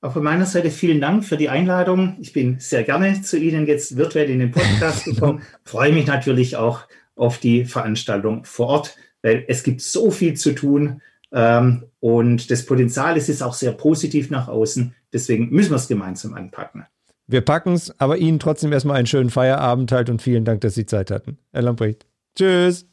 Auch 0.00 0.12
von 0.12 0.22
meiner 0.22 0.46
Seite 0.46 0.70
vielen 0.70 1.00
Dank 1.00 1.24
für 1.24 1.36
die 1.36 1.48
Einladung. 1.48 2.18
Ich 2.20 2.32
bin 2.32 2.60
sehr 2.60 2.84
gerne 2.84 3.20
zu 3.20 3.36
Ihnen 3.36 3.66
jetzt 3.66 3.96
virtuell 3.96 4.30
in 4.30 4.38
den 4.38 4.52
Podcast 4.52 5.04
gekommen. 5.04 5.42
Freue 5.64 5.92
mich 5.92 6.06
natürlich 6.06 6.56
auch 6.56 6.82
auf 7.16 7.38
die 7.38 7.64
Veranstaltung 7.64 8.44
vor 8.44 8.68
Ort, 8.68 8.96
weil 9.22 9.44
es 9.48 9.64
gibt 9.64 9.80
so 9.80 10.12
viel 10.12 10.34
zu 10.34 10.52
tun. 10.52 11.02
Ähm, 11.32 11.84
und 12.00 12.50
das 12.50 12.64
Potenzial 12.64 13.16
ist, 13.16 13.28
ist 13.28 13.42
auch 13.42 13.54
sehr 13.54 13.72
positiv 13.72 14.30
nach 14.30 14.48
außen. 14.48 14.94
Deswegen 15.12 15.50
müssen 15.50 15.70
wir 15.70 15.76
es 15.76 15.88
gemeinsam 15.88 16.34
anpacken. 16.34 16.86
Wir 17.26 17.42
packen 17.42 17.74
es, 17.74 17.98
aber 18.00 18.16
Ihnen 18.16 18.38
trotzdem 18.38 18.72
erstmal 18.72 18.96
einen 18.96 19.06
schönen 19.06 19.30
Feierabend 19.30 19.92
halt 19.92 20.08
und 20.08 20.22
vielen 20.22 20.44
Dank, 20.44 20.62
dass 20.62 20.74
Sie 20.74 20.86
Zeit 20.86 21.10
hatten. 21.10 21.38
Herr 21.52 21.62
Lamprecht. 21.62 22.06
Tschüss. 22.36 22.86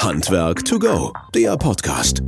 Handwerk 0.00 0.64
to 0.64 0.78
go, 0.78 1.12
der 1.34 1.56
Podcast. 1.56 2.22